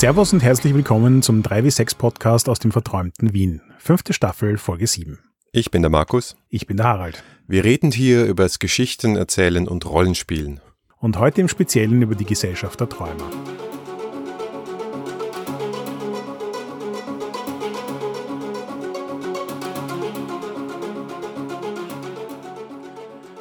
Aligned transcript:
Servus 0.00 0.32
und 0.32 0.42
herzlich 0.42 0.72
willkommen 0.72 1.20
zum 1.20 1.42
3W6 1.42 1.98
Podcast 1.98 2.48
aus 2.48 2.58
dem 2.58 2.72
verträumten 2.72 3.34
Wien. 3.34 3.60
Fünfte 3.76 4.14
Staffel, 4.14 4.56
Folge 4.56 4.86
7. 4.86 5.18
Ich 5.52 5.70
bin 5.70 5.82
der 5.82 5.90
Markus. 5.90 6.36
Ich 6.48 6.66
bin 6.66 6.78
der 6.78 6.86
Harald. 6.86 7.22
Wir 7.46 7.64
reden 7.64 7.92
hier 7.92 8.24
über 8.24 8.44
das 8.44 8.58
Geschichten 8.58 9.16
erzählen 9.16 9.68
und 9.68 9.84
Rollenspielen. 9.84 10.60
Und 11.00 11.18
heute 11.18 11.42
im 11.42 11.48
Speziellen 11.48 12.00
über 12.00 12.14
die 12.14 12.24
Gesellschaft 12.24 12.80
der 12.80 12.88
Träumer. 12.88 13.30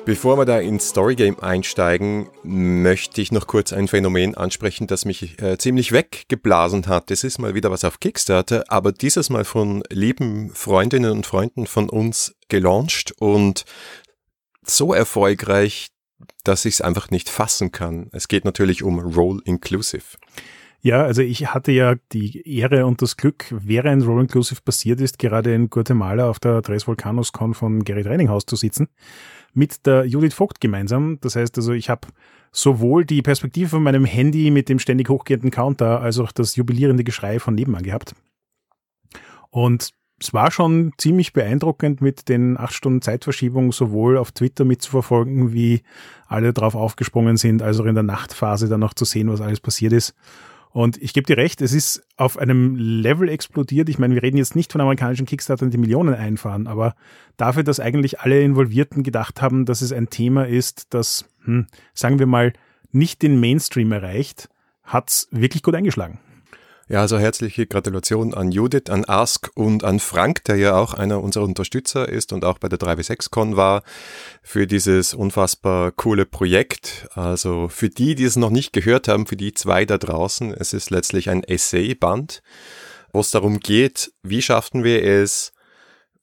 Bevor 0.09 0.39
wir 0.39 0.45
da 0.45 0.57
ins 0.57 0.89
Storygame 0.89 1.43
einsteigen, 1.43 2.29
möchte 2.41 3.21
ich 3.21 3.31
noch 3.31 3.45
kurz 3.45 3.71
ein 3.71 3.87
Phänomen 3.87 4.33
ansprechen, 4.33 4.87
das 4.87 5.05
mich 5.05 5.39
äh, 5.39 5.59
ziemlich 5.59 5.91
weggeblasen 5.91 6.87
hat. 6.87 7.11
Es 7.11 7.23
ist 7.23 7.37
mal 7.37 7.53
wieder 7.53 7.69
was 7.69 7.83
auf 7.83 7.99
Kickstarter, 7.99 8.63
aber 8.69 8.91
dieses 8.91 9.29
Mal 9.29 9.45
von 9.45 9.83
lieben 9.91 10.49
Freundinnen 10.55 11.11
und 11.11 11.27
Freunden 11.27 11.67
von 11.67 11.91
uns 11.91 12.33
gelauncht 12.47 13.13
und 13.19 13.65
so 14.63 14.95
erfolgreich, 14.95 15.89
dass 16.43 16.65
ich 16.65 16.73
es 16.73 16.81
einfach 16.81 17.11
nicht 17.11 17.29
fassen 17.29 17.71
kann. 17.71 18.09
Es 18.11 18.27
geht 18.27 18.45
natürlich 18.45 18.81
um 18.81 18.97
Role 18.97 19.41
Inclusive. 19.45 20.17
Ja, 20.81 21.03
also 21.03 21.21
ich 21.21 21.53
hatte 21.53 21.71
ja 21.71 21.97
die 22.13 22.57
Ehre 22.57 22.87
und 22.87 23.03
das 23.03 23.15
Glück, 23.15 23.45
während 23.51 24.07
Roll 24.07 24.21
Inclusive 24.21 24.61
passiert 24.65 25.01
ist, 25.01 25.19
gerade 25.19 25.53
in 25.53 25.69
Guatemala 25.69 26.27
auf 26.27 26.39
der 26.39 26.63
Tres 26.63 26.87
Volcanos 26.87 27.31
Con 27.31 27.53
von 27.53 27.83
Gary 27.83 28.01
Traininghaus 28.01 28.47
zu 28.47 28.55
sitzen 28.55 28.87
mit 29.53 29.85
der 29.85 30.05
Judith 30.05 30.33
Vogt 30.33 30.61
gemeinsam. 30.61 31.19
Das 31.21 31.35
heißt 31.35 31.57
also, 31.57 31.73
ich 31.73 31.89
habe 31.89 32.07
sowohl 32.51 33.05
die 33.05 33.21
Perspektive 33.21 33.69
von 33.69 33.83
meinem 33.83 34.05
Handy 34.05 34.51
mit 34.51 34.69
dem 34.69 34.79
ständig 34.79 35.09
hochgehenden 35.09 35.51
Counter 35.51 36.01
als 36.01 36.19
auch 36.19 36.31
das 36.31 36.55
jubilierende 36.55 37.03
Geschrei 37.03 37.39
von 37.39 37.55
nebenan 37.55 37.83
gehabt. 37.83 38.15
Und 39.49 39.91
es 40.21 40.33
war 40.33 40.51
schon 40.51 40.91
ziemlich 40.97 41.31
beeindruckend, 41.31 42.01
mit 42.01 42.27
den 42.27 42.57
acht 42.57 42.73
Stunden 42.73 43.01
Zeitverschiebung 43.01 43.71
sowohl 43.71 44.17
auf 44.17 44.31
Twitter 44.31 44.65
mitzuverfolgen, 44.65 45.53
wie 45.53 45.81
alle 46.27 46.53
drauf 46.53 46.75
aufgesprungen 46.75 47.37
sind, 47.37 47.61
als 47.61 47.79
auch 47.79 47.85
in 47.85 47.95
der 47.95 48.03
Nachtphase 48.03 48.67
dann 48.67 48.81
noch 48.81 48.93
zu 48.93 49.05
sehen, 49.05 49.31
was 49.31 49.41
alles 49.41 49.61
passiert 49.61 49.93
ist. 49.93 50.13
Und 50.71 51.01
ich 51.01 51.13
gebe 51.13 51.25
dir 51.25 51.37
recht, 51.37 51.61
es 51.61 51.73
ist 51.73 52.03
auf 52.15 52.37
einem 52.37 52.75
Level 52.75 53.27
explodiert. 53.27 53.89
Ich 53.89 53.97
meine, 53.97 54.13
wir 54.13 54.21
reden 54.21 54.37
jetzt 54.37 54.55
nicht 54.55 54.71
von 54.71 54.81
amerikanischen 54.81 55.25
Kickstartern, 55.25 55.71
die 55.71 55.77
Millionen 55.77 56.13
einfahren, 56.13 56.67
aber 56.67 56.95
dafür, 57.37 57.63
dass 57.63 57.79
eigentlich 57.79 58.19
alle 58.19 58.41
Involvierten 58.41 59.01
gedacht 59.01 59.41
haben, 59.41 59.65
dass 59.65 59.81
es 59.81 59.91
ein 59.91 60.09
Thema 60.09 60.47
ist, 60.47 60.93
das, 60.93 61.25
hm, 61.43 61.67
sagen 61.93 62.19
wir 62.19 62.27
mal, 62.27 62.53
nicht 62.91 63.21
den 63.23 63.39
Mainstream 63.39 63.91
erreicht, 63.91 64.49
hat's 64.83 65.27
wirklich 65.31 65.63
gut 65.63 65.75
eingeschlagen. 65.75 66.19
Ja, 66.91 67.01
also 67.01 67.19
herzliche 67.19 67.67
Gratulation 67.67 68.33
an 68.33 68.51
Judith, 68.51 68.89
an 68.89 69.05
Ask 69.05 69.51
und 69.53 69.83
an 69.83 69.99
Frank, 69.99 70.43
der 70.45 70.55
ja 70.55 70.75
auch 70.75 70.95
einer 70.95 71.21
unserer 71.21 71.43
Unterstützer 71.43 72.09
ist 72.09 72.33
und 72.33 72.43
auch 72.43 72.57
bei 72.57 72.67
der 72.67 72.79
3W6Con 72.79 73.55
war, 73.55 73.83
für 74.41 74.65
dieses 74.65 75.13
unfassbar 75.13 75.91
coole 75.91 76.25
Projekt. 76.25 77.07
Also 77.13 77.67
für 77.67 77.89
die, 77.89 78.15
die 78.15 78.23
es 78.23 78.37
noch 78.37 78.49
nicht 78.49 78.73
gehört 78.73 79.07
haben, 79.07 79.27
für 79.27 79.37
die 79.37 79.53
zwei 79.53 79.85
da 79.85 79.99
draußen, 79.99 80.51
es 80.51 80.73
ist 80.73 80.89
letztlich 80.89 81.29
ein 81.29 81.43
Essay-Band, 81.43 82.41
wo 83.13 83.19
es 83.19 83.29
darum 83.29 83.59
geht, 83.59 84.11
wie 84.23 84.41
schaffen 84.41 84.83
wir 84.83 85.03
es, 85.03 85.53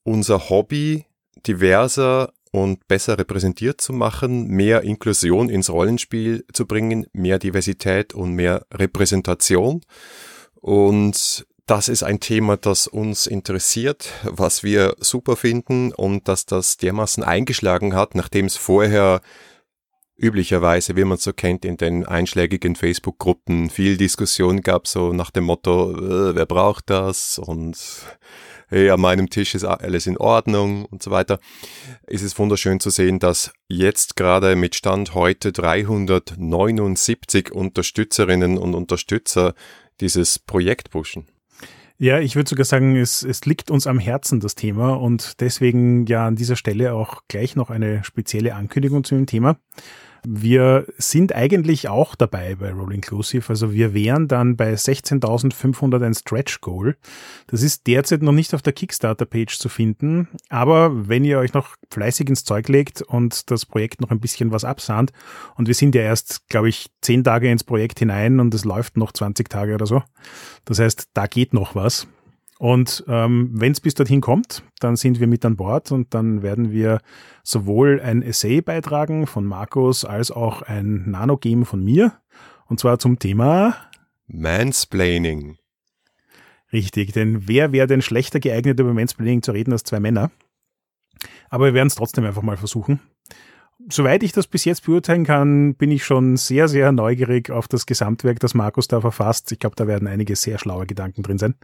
unser 0.03 0.51
Hobby 0.51 1.07
diverser 1.47 2.33
und 2.51 2.89
besser 2.89 3.21
repräsentiert 3.21 3.81
zu 3.81 3.93
machen, 3.93 4.49
mehr 4.49 4.83
Inklusion 4.83 5.49
ins 5.49 5.71
Rollenspiel 5.71 6.45
zu 6.53 6.67
bringen, 6.67 7.07
mehr 7.13 7.39
Diversität 7.39 8.15
und 8.15 8.33
mehr 8.33 8.67
Repräsentation. 8.75 9.83
Und 10.67 11.47
das 11.67 11.89
ist 11.89 12.03
ein 12.03 12.19
Thema, 12.19 12.57
das 12.57 12.89
uns 12.89 13.29
interessiert, 13.29 14.11
was 14.25 14.65
wir 14.65 14.97
super 14.99 15.37
finden 15.37 15.93
und 15.93 16.27
dass 16.27 16.45
das 16.45 16.77
dermaßen 16.77 17.23
eingeschlagen 17.23 17.95
hat, 17.95 18.17
nachdem 18.17 18.47
es 18.47 18.57
vorher 18.57 19.21
üblicherweise, 20.17 20.97
wie 20.97 21.05
man 21.05 21.19
so 21.19 21.33
kennt, 21.33 21.65
in 21.65 21.77
den 21.77 22.05
einschlägigen 22.05 22.75
Facebook-Gruppen 22.75 23.71
viel 23.71 23.97
Diskussion 23.97 24.61
gab, 24.61 24.89
so 24.89 25.13
nach 25.13 25.31
dem 25.31 25.45
Motto, 25.45 25.93
äh, 25.93 26.35
wer 26.35 26.47
braucht 26.47 26.91
das? 26.91 27.39
Und 27.39 27.79
hey, 28.67 28.91
an 28.91 29.01
meinem 29.01 29.31
Tisch 29.31 29.55
ist 29.55 29.63
alles 29.63 30.09
in 30.09 30.19
Ordnung 30.19 30.85
und 30.87 31.01
so 31.01 31.13
weiter, 31.13 31.39
ist 32.09 32.23
es 32.23 32.37
wunderschön 32.41 32.81
zu 32.81 32.91
sehen, 32.91 33.21
dass 33.21 33.53
jetzt 33.69 34.17
gerade 34.17 34.57
mit 34.57 34.75
Stand 34.75 35.15
heute 35.15 35.53
379 35.53 37.53
Unterstützerinnen 37.53 38.59
und 38.59 38.75
Unterstützer 38.75 39.55
dieses 40.01 40.39
Projekt 40.39 40.91
pushen. 40.91 41.27
Ja, 41.99 42.21
ich 42.21 42.37
würde 42.37 42.49
sogar 42.49 42.67
sagen, 42.67 42.97
es, 42.97 43.23
es 43.23 43.47
liegt 43.47 43.71
uns 43.71 43.87
am 43.87 43.99
Herzen, 43.99 44.39
das 44.41 44.55
Thema. 44.55 44.95
Und 44.95 45.41
deswegen 45.41 46.05
ja 46.07 46.27
an 46.27 46.37
dieser 46.37 46.57
Stelle 46.57 46.93
auch 46.93 47.23
gleich 47.29 47.57
noch 47.57 47.71
eine 47.71 48.05
spezielle 48.05 48.55
Ankündigung 48.55 49.03
zu 49.03 49.15
dem 49.15 49.27
Thema. 49.27 49.59
Wir 50.25 50.87
sind 50.99 51.35
eigentlich 51.35 51.89
auch 51.89 52.15
dabei 52.15 52.55
bei 52.57 52.73
Roll 52.73 52.95
Inclusive. 52.95 53.49
Also 53.49 53.73
wir 53.73 53.95
wären 53.95 54.29
dann 54.29 54.57
bei 54.57 54.75
16.500 54.75 56.05
ein 56.05 56.15
Stretch 56.15 56.61
Goal. 56.61 56.97
Das 57.47 57.63
ist 57.63 57.87
derzeit 57.87 58.23
noch 58.23 58.33
nicht 58.33 58.55
auf 58.55 58.63
der 58.63 58.73
Kickstarter-Page 58.73 59.59
zu 59.59 59.69
finden. 59.69 60.29
Aber 60.49 61.09
wenn 61.09 61.25
ihr 61.25 61.39
euch 61.39 61.55
noch 61.55 61.77
fleißig 61.91 62.29
ins 62.29 62.45
Zeug 62.45 62.69
legt 62.69 63.03
und 63.03 63.51
das 63.51 63.67
Projekt 63.67 64.01
noch 64.01 64.11
ein 64.11 64.21
bisschen 64.21 64.51
was 64.53 64.65
absahnt, 64.65 65.13
und 65.57 65.69
wir 65.69 65.75
sind 65.75 65.95
ja 65.95 66.03
erst, 66.03 66.49
glaube 66.49 66.69
ich, 66.69 66.89
zehn 67.01 67.25
Tage 67.25 67.51
ins 67.51 67.65
Projekt 67.65 67.99
hinein 67.99 68.41
und 68.41 68.55
es 68.55 68.65
läuft 68.65 68.97
noch 68.97 69.13
20 69.13 69.49
Tage 69.49 69.75
oder 69.75 69.87
so. 69.87 70.03
Das 70.65 70.79
heißt, 70.79 71.09
da 71.15 71.27
geht 71.27 71.55
noch 71.55 71.75
was. 71.75 72.07
Und 72.59 73.05
ähm, 73.07 73.51
wenn 73.53 73.73
es 73.73 73.81
bis 73.81 73.95
dorthin 73.95 74.21
kommt, 74.21 74.63
dann 74.81 74.97
sind 74.97 75.21
wir 75.21 75.27
mit 75.27 75.45
an 75.45 75.57
Bord 75.57 75.93
und 75.93 76.15
dann 76.15 76.43
werden 76.43 76.71
wir 76.73 77.01
sowohl 77.43 78.01
ein 78.01 78.23
Essay 78.23 78.63
beitragen 78.63 79.27
von 79.27 79.45
Markus 79.45 80.05
als 80.05 80.31
auch 80.31 80.63
ein 80.63 81.11
Nanogame 81.11 81.67
von 81.67 81.85
mir. 81.85 82.15
Und 82.67 82.81
zwar 82.81 82.99
zum 82.99 83.19
Thema 83.19 83.77
Mansplaining. 84.27 85.59
Richtig, 86.73 87.13
denn 87.13 87.47
wer 87.47 87.73
wäre 87.73 87.87
denn 87.87 88.03
schlechter 88.03 88.41
geeignet, 88.41 88.81
über 88.81 88.93
Mansplaining 88.93 89.43
zu 89.43 89.53
reden 89.53 89.73
als 89.73 89.85
zwei 89.85 90.01
Männer? 90.01 90.31
Aber 91.49 91.67
wir 91.67 91.75
werden 91.75 91.89
es 91.89 91.95
trotzdem 91.95 92.25
einfach 92.25 92.43
mal 92.43 92.57
versuchen. 92.57 93.01
Soweit 93.89 94.23
ich 94.23 94.33
das 94.33 94.47
bis 94.47 94.65
jetzt 94.65 94.85
beurteilen 94.85 95.25
kann, 95.25 95.75
bin 95.75 95.91
ich 95.91 96.05
schon 96.05 96.37
sehr, 96.37 96.67
sehr 96.67 96.91
neugierig 96.91 97.51
auf 97.51 97.69
das 97.69 97.87
Gesamtwerk, 97.87 98.41
das 98.41 98.55
Markus 98.55 98.89
da 98.89 99.01
verfasst. 99.01 99.53
Ich 99.53 99.59
glaube, 99.59 99.77
da 99.77 99.87
werden 99.87 100.09
einige 100.09 100.35
sehr 100.35 100.59
schlaue 100.59 100.87
Gedanken 100.87 101.23
drin 101.23 101.39
sein. 101.39 101.55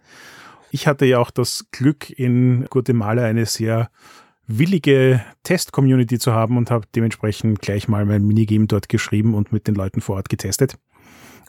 Ich 0.74 0.86
hatte 0.86 1.04
ja 1.04 1.18
auch 1.18 1.30
das 1.30 1.66
Glück, 1.70 2.08
in 2.08 2.64
Guatemala 2.70 3.24
eine 3.24 3.44
sehr 3.44 3.90
willige 4.46 5.22
Test-Community 5.42 6.18
zu 6.18 6.32
haben 6.32 6.56
und 6.56 6.70
habe 6.70 6.86
dementsprechend 6.94 7.60
gleich 7.60 7.88
mal 7.88 8.06
mein 8.06 8.24
Minigame 8.24 8.66
dort 8.66 8.88
geschrieben 8.88 9.34
und 9.34 9.52
mit 9.52 9.68
den 9.68 9.74
Leuten 9.74 10.00
vor 10.00 10.16
Ort 10.16 10.30
getestet. 10.30 10.78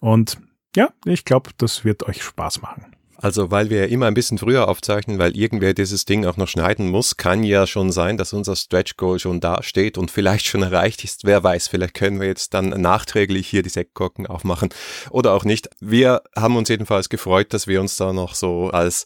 Und 0.01 0.41
ja, 0.75 0.89
ich 1.05 1.23
glaube, 1.23 1.51
das 1.55 1.85
wird 1.85 2.03
euch 2.03 2.21
Spaß 2.21 2.61
machen. 2.61 2.97
Also, 3.23 3.51
weil 3.51 3.69
wir 3.69 3.77
ja 3.77 3.85
immer 3.85 4.07
ein 4.07 4.15
bisschen 4.15 4.37
früher 4.37 4.67
aufzeichnen, 4.67 5.17
weil 5.17 5.37
irgendwer 5.37 5.73
dieses 5.73 6.03
Ding 6.03 6.25
auch 6.25 6.35
noch 6.35 6.49
schneiden 6.49 6.89
muss, 6.89 7.15
kann 7.15 7.45
ja 7.45 7.65
schon 7.65 7.89
sein, 7.89 8.17
dass 8.17 8.33
unser 8.33 8.57
Stretch 8.57 8.97
Goal 8.97 9.17
schon 9.17 9.39
da 9.39 9.63
steht 9.63 9.97
und 9.97 10.11
vielleicht 10.11 10.45
schon 10.45 10.61
erreicht 10.61 11.05
ist. 11.05 11.23
Wer 11.23 11.41
weiß, 11.41 11.69
vielleicht 11.69 11.93
können 11.93 12.19
wir 12.19 12.27
jetzt 12.27 12.53
dann 12.53 12.67
nachträglich 12.69 13.47
hier 13.47 13.63
die 13.63 13.69
Sektkorken 13.69 14.27
aufmachen 14.27 14.73
oder 15.09 15.31
auch 15.31 15.45
nicht. 15.45 15.69
Wir 15.79 16.21
haben 16.35 16.57
uns 16.57 16.67
jedenfalls 16.67 17.07
gefreut, 17.07 17.53
dass 17.53 17.65
wir 17.65 17.79
uns 17.79 17.95
da 17.95 18.11
noch 18.11 18.35
so 18.35 18.71
als 18.71 19.05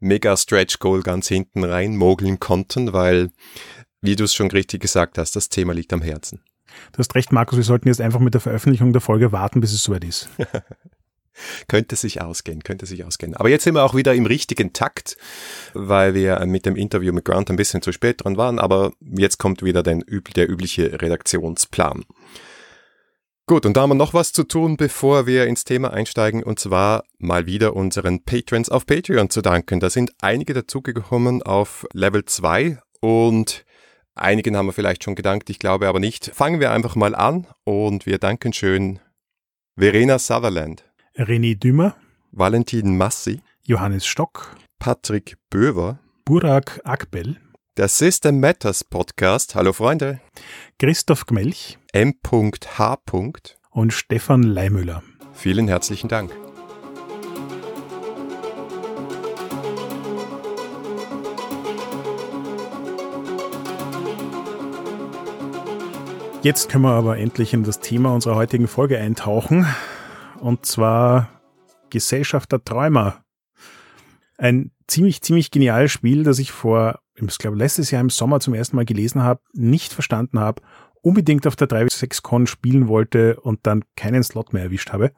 Mega 0.00 0.34
Stretch 0.38 0.78
Goal 0.78 1.02
ganz 1.02 1.28
hinten 1.28 1.62
rein 1.62 1.94
mogeln 1.94 2.40
konnten, 2.40 2.94
weil, 2.94 3.28
wie 4.00 4.16
du 4.16 4.24
es 4.24 4.32
schon 4.32 4.50
richtig 4.50 4.80
gesagt 4.80 5.18
hast, 5.18 5.36
das 5.36 5.50
Thema 5.50 5.74
liegt 5.74 5.92
am 5.92 6.00
Herzen. 6.00 6.40
Du 6.92 7.00
hast 7.00 7.14
recht, 7.14 7.32
Markus, 7.32 7.58
wir 7.58 7.64
sollten 7.64 7.88
jetzt 7.88 8.00
einfach 8.00 8.20
mit 8.20 8.32
der 8.32 8.40
Veröffentlichung 8.40 8.94
der 8.94 9.02
Folge 9.02 9.30
warten, 9.30 9.60
bis 9.60 9.74
es 9.74 9.82
soweit 9.82 10.04
ist. 10.04 10.30
könnte 11.68 11.96
sich 11.96 12.20
ausgehen, 12.20 12.62
könnte 12.62 12.86
sich 12.86 13.04
ausgehen. 13.04 13.34
Aber 13.34 13.48
jetzt 13.48 13.64
sind 13.64 13.74
wir 13.74 13.84
auch 13.84 13.94
wieder 13.94 14.14
im 14.14 14.26
richtigen 14.26 14.72
Takt, 14.72 15.16
weil 15.74 16.14
wir 16.14 16.44
mit 16.46 16.66
dem 16.66 16.76
Interview 16.76 17.12
mit 17.12 17.24
Grant 17.24 17.50
ein 17.50 17.56
bisschen 17.56 17.82
zu 17.82 17.92
spät 17.92 18.24
dran 18.24 18.36
waren, 18.36 18.58
aber 18.58 18.92
jetzt 19.00 19.38
kommt 19.38 19.62
wieder 19.62 19.82
den, 19.82 20.04
der 20.34 20.48
übliche 20.48 21.00
Redaktionsplan. 21.00 22.04
Gut, 23.48 23.64
und 23.64 23.78
da 23.78 23.80
haben 23.80 23.90
wir 23.90 23.94
noch 23.94 24.12
was 24.12 24.34
zu 24.34 24.44
tun, 24.44 24.76
bevor 24.76 25.26
wir 25.26 25.46
ins 25.46 25.64
Thema 25.64 25.90
einsteigen, 25.94 26.42
und 26.42 26.60
zwar 26.60 27.04
mal 27.16 27.46
wieder 27.46 27.74
unseren 27.74 28.22
Patrons 28.22 28.68
auf 28.68 28.84
Patreon 28.84 29.30
zu 29.30 29.40
danken. 29.40 29.80
Da 29.80 29.88
sind 29.88 30.12
einige 30.20 30.52
dazugekommen 30.52 31.42
auf 31.42 31.86
Level 31.94 32.26
2 32.26 32.78
und 33.00 33.64
einigen 34.14 34.54
haben 34.54 34.66
wir 34.66 34.74
vielleicht 34.74 35.02
schon 35.02 35.14
gedankt, 35.14 35.48
ich 35.48 35.58
glaube 35.58 35.88
aber 35.88 35.98
nicht. 35.98 36.26
Fangen 36.26 36.60
wir 36.60 36.72
einfach 36.72 36.94
mal 36.94 37.14
an 37.14 37.46
und 37.64 38.04
wir 38.04 38.18
danken 38.18 38.52
schön 38.52 38.98
Verena 39.78 40.18
Sutherland. 40.18 40.87
René 41.18 41.56
Dümer, 41.56 41.96
Valentin 42.30 42.96
Massi, 42.96 43.40
Johannes 43.64 44.06
Stock, 44.06 44.54
Patrick 44.78 45.36
Böwer, 45.50 45.98
Burak 46.24 46.80
Akbel, 46.84 47.38
der 47.76 47.88
System 47.88 48.38
Matters 48.38 48.84
Podcast, 48.84 49.56
hallo 49.56 49.72
Freunde, 49.72 50.20
Christoph 50.78 51.26
Gmelch, 51.26 51.76
M.H. 51.92 52.98
und 53.70 53.92
Stefan 53.92 54.44
Leimüller. 54.44 55.02
Vielen 55.32 55.66
herzlichen 55.66 56.06
Dank. 56.06 56.30
Jetzt 66.44 66.68
können 66.68 66.84
wir 66.84 66.92
aber 66.92 67.18
endlich 67.18 67.52
in 67.54 67.64
das 67.64 67.80
Thema 67.80 68.14
unserer 68.14 68.36
heutigen 68.36 68.68
Folge 68.68 69.00
eintauchen. 69.00 69.66
Und 70.40 70.66
zwar 70.66 71.28
Gesellschaft 71.90 72.52
der 72.52 72.64
Träumer. 72.64 73.22
Ein 74.36 74.70
ziemlich, 74.86 75.20
ziemlich 75.22 75.50
geniales 75.50 75.92
Spiel, 75.92 76.22
das 76.22 76.38
ich 76.38 76.52
vor, 76.52 77.00
ich 77.14 77.38
glaube, 77.38 77.56
letztes 77.56 77.90
Jahr 77.90 78.00
im 78.00 78.10
Sommer 78.10 78.40
zum 78.40 78.54
ersten 78.54 78.76
Mal 78.76 78.84
gelesen 78.84 79.22
habe, 79.22 79.40
nicht 79.52 79.92
verstanden 79.92 80.38
habe, 80.38 80.62
unbedingt 81.02 81.46
auf 81.46 81.56
der 81.56 81.68
3.6-Con 81.68 82.46
spielen 82.46 82.88
wollte 82.88 83.40
und 83.40 83.60
dann 83.66 83.84
keinen 83.96 84.22
Slot 84.22 84.52
mehr 84.52 84.64
erwischt 84.64 84.90
habe. 84.90 85.12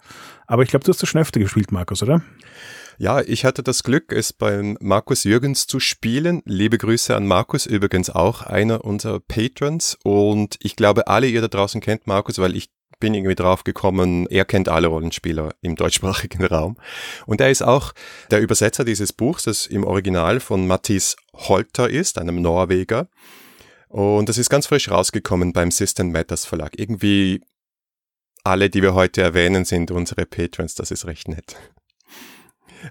Aber 0.46 0.62
ich 0.62 0.70
glaube, 0.70 0.84
du 0.84 0.90
hast 0.90 1.02
das 1.02 1.08
schon 1.08 1.20
öfter 1.20 1.40
gespielt, 1.40 1.72
Markus, 1.72 2.02
oder? 2.02 2.22
Ja, 2.98 3.22
ich 3.22 3.46
hatte 3.46 3.62
das 3.62 3.82
Glück, 3.82 4.12
es 4.12 4.34
beim 4.34 4.76
Markus 4.80 5.24
Jürgens 5.24 5.66
zu 5.66 5.80
spielen. 5.80 6.42
Liebe 6.44 6.76
Grüße 6.76 7.16
an 7.16 7.26
Markus, 7.26 7.64
übrigens 7.64 8.10
auch 8.10 8.42
einer 8.42 8.84
unserer 8.84 9.20
Patrons. 9.20 9.96
Und 10.04 10.58
ich 10.60 10.76
glaube, 10.76 11.08
alle 11.08 11.26
ihr 11.26 11.40
da 11.40 11.48
draußen 11.48 11.80
kennt 11.80 12.06
Markus, 12.06 12.38
weil 12.38 12.54
ich 12.54 12.68
bin 13.00 13.14
irgendwie 13.14 13.34
drauf 13.34 13.64
gekommen, 13.64 14.26
er 14.28 14.44
kennt 14.44 14.68
alle 14.68 14.88
Rollenspieler 14.88 15.54
im 15.62 15.74
deutschsprachigen 15.74 16.44
Raum. 16.44 16.76
Und 17.26 17.40
er 17.40 17.50
ist 17.50 17.62
auch 17.62 17.92
der 18.30 18.40
Übersetzer 18.40 18.84
dieses 18.84 19.12
Buchs, 19.12 19.44
das 19.44 19.66
im 19.66 19.84
Original 19.84 20.40
von 20.40 20.66
Matthias 20.66 21.16
Holter 21.32 21.88
ist, 21.90 22.18
einem 22.18 22.40
Norweger. 22.40 23.08
Und 23.88 24.28
das 24.28 24.38
ist 24.38 24.50
ganz 24.50 24.66
frisch 24.66 24.90
rausgekommen 24.90 25.52
beim 25.52 25.72
System 25.72 26.12
Matters 26.12 26.44
Verlag. 26.44 26.78
Irgendwie 26.78 27.40
alle, 28.44 28.70
die 28.70 28.82
wir 28.82 28.94
heute 28.94 29.22
erwähnen, 29.22 29.64
sind 29.64 29.90
unsere 29.90 30.26
Patrons. 30.26 30.74
Das 30.74 30.90
ist 30.90 31.06
recht 31.06 31.28
nett. 31.28 31.56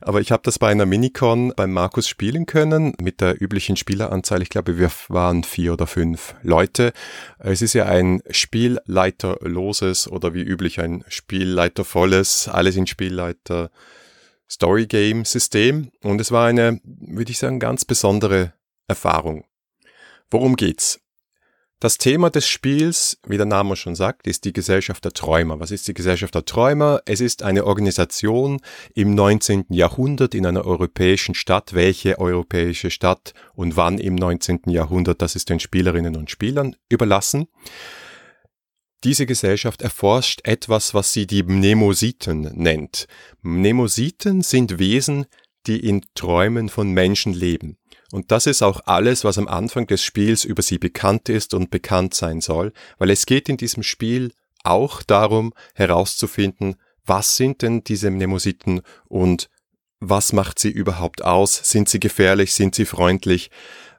Aber 0.01 0.21
ich 0.21 0.31
habe 0.31 0.44
das 0.44 0.59
bei 0.59 0.69
einer 0.69 0.86
Minicon 0.86 1.53
beim 1.56 1.71
Markus 1.71 2.07
spielen 2.07 2.45
können 2.45 2.94
mit 3.01 3.21
der 3.21 3.41
üblichen 3.41 3.75
Spieleranzahl. 3.75 4.41
Ich 4.41 4.50
glaube, 4.50 4.77
wir 4.77 4.91
waren 5.07 5.44
vier 5.44 5.74
oder 5.74 5.88
fünf 5.88 6.36
Leute. 6.41 6.94
Es 7.39 7.62
ist 7.62 7.74
ja 7.74 7.86
ein 7.86 8.21
Spielleiterloses 8.30 10.07
oder 10.07 10.33
wie 10.33 10.44
üblich 10.44 10.80
ein 10.80 11.03
Spielleitervolles, 11.07 12.47
alles 12.47 12.75
in 12.75 12.88
Spielleiter 12.88 13.71
Storygame-System. 14.50 15.92
Und 16.01 16.21
es 16.21 16.31
war 16.31 16.47
eine, 16.47 16.80
würde 16.83 17.31
ich 17.31 17.38
sagen, 17.38 17.59
ganz 17.59 17.85
besondere 17.85 18.53
Erfahrung. 18.88 19.45
Worum 20.31 20.56
geht's? 20.56 21.00
Das 21.81 21.98
Thema 21.98 22.30
des 22.30 22.46
Spiels, 22.46 23.20
wie 23.26 23.38
der 23.38 23.46
Name 23.46 23.78
schon 23.78 23.96
sagt, 23.96 24.28
ist 24.28 24.44
die 24.44 24.52
Gesellschaft 24.52 25.06
der 25.06 25.14
Träumer. 25.14 25.62
Was 25.62 25.72
ist 25.72 25.88
die 25.88 25.94
Gesellschaft 25.94 26.36
der 26.36 26.44
Träumer? 26.44 27.02
Es 27.06 27.22
ist 27.22 27.42
eine 27.42 27.66
Organisation 27.66 28.60
im 28.96 29.16
19. 29.16 29.68
Jahrhundert 29.70 30.36
in 30.36 30.46
einer 30.46 30.66
europäischen 30.66 31.36
Stadt. 31.36 31.74
Welche 31.74 32.20
europäische 32.20 32.92
Stadt 32.92 33.34
und 33.56 33.78
wann 33.78 33.98
im 33.98 34.16
19. 34.16 34.64
Jahrhundert, 34.66 35.22
das 35.22 35.38
ist 35.38 35.50
den 35.50 35.62
Spielerinnen 35.62 36.18
und 36.18 36.30
Spielern 36.30 36.76
überlassen. 36.90 37.48
Diese 39.06 39.26
Gesellschaft 39.26 39.81
erforscht 39.81 40.42
etwas, 40.44 40.94
was 40.94 41.14
sie 41.14 41.28
die 41.28 41.44
Mnemositen 41.44 42.42
nennt. 42.56 43.08
Mnemositen 43.42 44.42
sind 44.42 44.80
Wesen, 44.80 45.28
die 45.66 45.80
in 45.80 46.06
Träumen 46.14 46.68
von 46.68 46.92
Menschen 46.92 47.31
leben. 47.31 47.78
Und 48.11 48.31
das 48.31 48.47
ist 48.47 48.61
auch 48.63 48.81
alles, 48.85 49.23
was 49.23 49.38
am 49.38 49.47
Anfang 49.47 49.85
des 49.88 50.03
Spiels 50.03 50.44
über 50.44 50.61
sie 50.61 50.79
bekannt 50.79 51.29
ist 51.29 51.53
und 51.53 51.69
bekannt 51.69 52.13
sein 52.13 52.41
soll, 52.41 52.73
weil 52.97 53.11
es 53.11 53.25
geht 53.25 53.50
in 53.50 53.57
diesem 53.57 53.83
Spiel 53.83 54.31
auch 54.63 55.03
darum 55.03 55.53
herauszufinden, 55.75 56.75
was 57.06 57.38
sind 57.38 57.61
denn 57.61 57.83
diese 57.83 58.11
Mnemositen 58.11 58.81
und 59.07 59.50
was 60.00 60.31
macht 60.31 60.59
sie 60.59 60.69
überhaupt 60.71 61.23
aus? 61.23 61.56
Sind 61.56 61.89
sie 61.89 62.00
gefährlich? 62.00 62.53
Sind 62.53 62.75
sie 62.75 62.85
freundlich? 62.85 63.51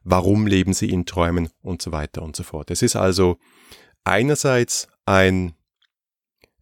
Warum 0.03 0.47
leben 0.47 0.73
sie 0.73 0.89
in 0.89 1.05
Träumen? 1.07 1.51
Und 1.63 1.83
so 1.83 1.93
weiter 1.93 2.23
und 2.23 2.37
so 2.37 2.43
fort. 2.43 2.71
Es 2.71 2.83
ist 2.83 2.97
also 2.97 3.37
einerseits 4.05 4.89
ein 5.05 5.55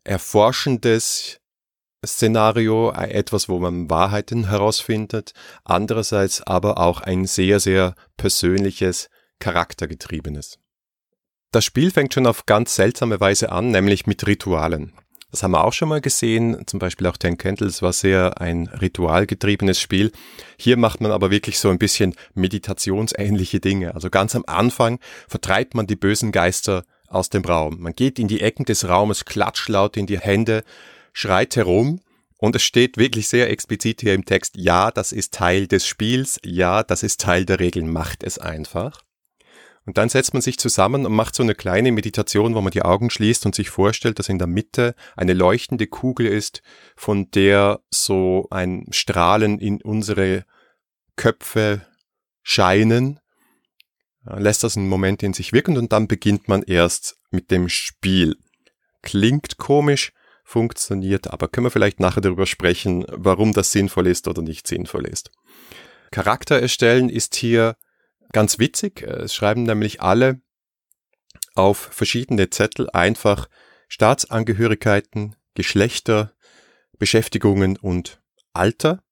erforschendes 0.04 1.40
Szenario, 2.06 2.92
äh, 2.92 3.10
etwas, 3.10 3.48
wo 3.48 3.58
man 3.58 3.90
Wahrheiten 3.90 4.48
herausfindet, 4.48 5.32
andererseits 5.64 6.42
aber 6.42 6.78
auch 6.78 7.00
ein 7.00 7.26
sehr, 7.26 7.60
sehr 7.60 7.94
persönliches, 8.16 9.10
charaktergetriebenes. 9.40 10.58
Das 11.50 11.64
Spiel 11.64 11.90
fängt 11.90 12.14
schon 12.14 12.26
auf 12.26 12.46
ganz 12.46 12.74
seltsame 12.74 13.20
Weise 13.20 13.50
an, 13.50 13.70
nämlich 13.70 14.06
mit 14.06 14.26
Ritualen. 14.26 14.92
Das 15.30 15.42
haben 15.42 15.50
wir 15.50 15.64
auch 15.64 15.74
schon 15.74 15.90
mal 15.90 16.00
gesehen, 16.00 16.66
zum 16.66 16.78
Beispiel 16.78 17.06
auch 17.06 17.18
Ten 17.18 17.36
Candles 17.36 17.82
war 17.82 17.92
sehr 17.92 18.40
ein 18.40 18.66
ritualgetriebenes 18.66 19.78
Spiel. 19.78 20.10
Hier 20.56 20.78
macht 20.78 21.02
man 21.02 21.12
aber 21.12 21.30
wirklich 21.30 21.58
so 21.58 21.68
ein 21.68 21.78
bisschen 21.78 22.14
meditationsähnliche 22.34 23.60
Dinge. 23.60 23.94
Also 23.94 24.08
ganz 24.08 24.34
am 24.34 24.44
Anfang 24.46 24.98
vertreibt 25.28 25.74
man 25.74 25.86
die 25.86 25.96
bösen 25.96 26.32
Geister 26.32 26.84
aus 27.08 27.28
dem 27.28 27.44
Raum. 27.44 27.78
Man 27.80 27.94
geht 27.94 28.18
in 28.18 28.28
die 28.28 28.40
Ecken 28.40 28.64
des 28.64 28.88
Raumes, 28.88 29.26
klatscht 29.26 29.68
laut 29.68 29.98
in 29.98 30.06
die 30.06 30.18
Hände, 30.18 30.64
schreit 31.18 31.56
herum 31.56 32.00
und 32.36 32.54
es 32.54 32.62
steht 32.62 32.96
wirklich 32.96 33.26
sehr 33.26 33.50
explizit 33.50 34.02
hier 34.02 34.14
im 34.14 34.24
Text, 34.24 34.54
ja, 34.56 34.92
das 34.92 35.10
ist 35.10 35.34
Teil 35.34 35.66
des 35.66 35.84
Spiels, 35.84 36.38
ja, 36.44 36.84
das 36.84 37.02
ist 37.02 37.20
Teil 37.20 37.44
der 37.44 37.58
Regeln, 37.58 37.92
macht 37.92 38.22
es 38.22 38.38
einfach. 38.38 39.02
Und 39.84 39.98
dann 39.98 40.10
setzt 40.10 40.32
man 40.32 40.42
sich 40.42 40.58
zusammen 40.58 41.06
und 41.06 41.12
macht 41.12 41.34
so 41.34 41.42
eine 41.42 41.56
kleine 41.56 41.90
Meditation, 41.90 42.54
wo 42.54 42.60
man 42.60 42.70
die 42.70 42.82
Augen 42.82 43.10
schließt 43.10 43.46
und 43.46 43.54
sich 43.56 43.68
vorstellt, 43.68 44.20
dass 44.20 44.28
in 44.28 44.38
der 44.38 44.46
Mitte 44.46 44.94
eine 45.16 45.32
leuchtende 45.32 45.88
Kugel 45.88 46.26
ist, 46.26 46.62
von 46.94 47.28
der 47.32 47.80
so 47.90 48.46
ein 48.52 48.86
Strahlen 48.90 49.58
in 49.58 49.82
unsere 49.82 50.44
Köpfe 51.16 51.84
scheinen, 52.42 53.18
lässt 54.22 54.62
das 54.62 54.76
einen 54.76 54.88
Moment 54.88 55.24
in 55.24 55.32
sich 55.32 55.52
wirken 55.52 55.76
und 55.76 55.92
dann 55.92 56.06
beginnt 56.06 56.46
man 56.46 56.62
erst 56.62 57.16
mit 57.30 57.50
dem 57.50 57.68
Spiel. 57.68 58.36
Klingt 59.02 59.56
komisch, 59.56 60.12
funktioniert, 60.48 61.30
aber 61.30 61.46
können 61.46 61.66
wir 61.66 61.70
vielleicht 61.70 62.00
nachher 62.00 62.22
darüber 62.22 62.46
sprechen, 62.46 63.04
warum 63.08 63.52
das 63.52 63.70
sinnvoll 63.70 64.06
ist 64.06 64.26
oder 64.28 64.40
nicht 64.40 64.66
sinnvoll 64.66 65.06
ist. 65.06 65.30
Charakter 66.10 66.58
erstellen 66.58 67.10
ist 67.10 67.34
hier 67.34 67.76
ganz 68.32 68.58
witzig. 68.58 69.02
Es 69.02 69.34
schreiben 69.34 69.64
nämlich 69.64 70.00
alle 70.00 70.40
auf 71.54 71.76
verschiedene 71.76 72.48
Zettel 72.48 72.88
einfach 72.90 73.50
Staatsangehörigkeiten, 73.88 75.36
Geschlechter, 75.52 76.32
Beschäftigungen 76.98 77.76
und 77.76 78.22
Alter. 78.54 79.02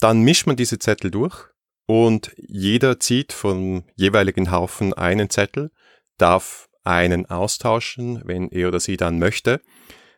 Dann 0.00 0.22
mischt 0.22 0.48
man 0.48 0.56
diese 0.56 0.80
Zettel 0.80 1.12
durch 1.12 1.46
und 1.86 2.32
jeder 2.36 2.98
zieht 2.98 3.32
vom 3.32 3.84
jeweiligen 3.94 4.50
Haufen 4.50 4.94
einen 4.94 5.30
Zettel, 5.30 5.70
darf 6.18 6.68
einen 6.82 7.26
austauschen, 7.26 8.20
wenn 8.24 8.48
er 8.48 8.66
oder 8.66 8.80
sie 8.80 8.96
dann 8.96 9.20
möchte. 9.20 9.60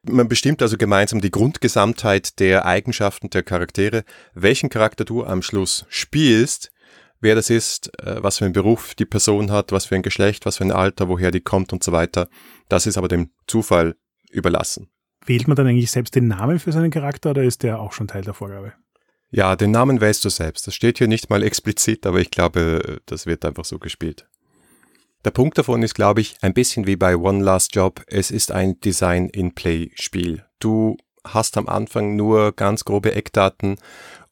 Man 0.06 0.28
bestimmt 0.28 0.61
also 0.61 0.76
gemeinsam 0.76 1.20
die 1.20 1.30
Grundgesamtheit 1.30 2.38
der 2.38 2.66
Eigenschaften 2.66 3.30
der 3.30 3.42
Charaktere, 3.42 4.04
welchen 4.34 4.68
Charakter 4.68 5.04
du 5.04 5.25
am 5.25 5.40
Schluss 5.40 5.87
spielst, 5.88 6.73
wer 7.20 7.34
das 7.34 7.49
ist, 7.50 7.90
äh, 8.00 8.23
was 8.23 8.38
für 8.38 8.44
einen 8.44 8.52
Beruf 8.52 8.94
die 8.94 9.06
Person 9.06 9.50
hat, 9.50 9.73
was 9.73 9.87
für 9.87 9.94
ein 9.94 10.02
Geschlecht, 10.02 10.46
was 10.46 10.58
für 10.58 10.64
ein 10.64 10.73
Alter, 10.73 11.08
woher 11.08 11.30
die 11.30 11.40
kommt 11.40 11.73
und 11.73 11.82
so 11.82 11.92
weiter. 11.92 12.28
Das 12.68 12.87
ist 12.87 12.99
aber 12.99 13.08
dem 13.08 13.30
Zufall 13.46 13.96
überlassen. 14.30 14.90
Wählt 15.25 15.49
man 15.49 15.56
dann 15.56 15.66
eigentlich 15.66 15.90
selbst 15.90 16.14
den 16.14 16.28
Namen 16.28 16.58
für 16.58 16.73
seinen 16.73 16.90
Charakter 16.90 17.30
oder 17.30 17.42
ist 17.42 17.62
der 17.62 17.80
auch 17.80 17.92
schon 17.92 18.08
Teil 18.08 18.23
der 18.23 18.34
Vorgabe? 18.34 18.75
Ja, 19.30 19.56
den 19.56 19.70
Namen 19.70 20.00
wählst 20.00 20.25
du 20.25 20.28
selbst. 20.28 20.66
Das 20.66 20.75
steht 20.75 20.99
hier 20.99 21.08
nicht 21.08 21.30
mal 21.30 21.42
explizit, 21.42 22.06
aber 22.06 22.20
ich 22.20 22.30
glaube, 22.30 23.00
das 23.06 23.26
wird 23.26 23.44
einfach 23.44 23.64
so 23.64 23.78
gespielt. 23.78 24.28
Der 25.24 25.30
Punkt 25.30 25.56
davon 25.56 25.82
ist, 25.82 25.94
glaube 25.94 26.20
ich, 26.20 26.36
ein 26.42 26.52
bisschen 26.52 26.86
wie 26.86 26.96
bei 26.96 27.16
One 27.16 27.42
Last 27.42 27.74
Job. 27.74 28.02
Es 28.08 28.30
ist 28.30 28.52
ein 28.52 28.78
Design-in-Play-Spiel. 28.80 30.44
Du 30.58 30.98
hast 31.26 31.56
am 31.56 31.66
Anfang 31.66 32.14
nur 32.14 32.52
ganz 32.52 32.84
grobe 32.84 33.14
Eckdaten 33.14 33.76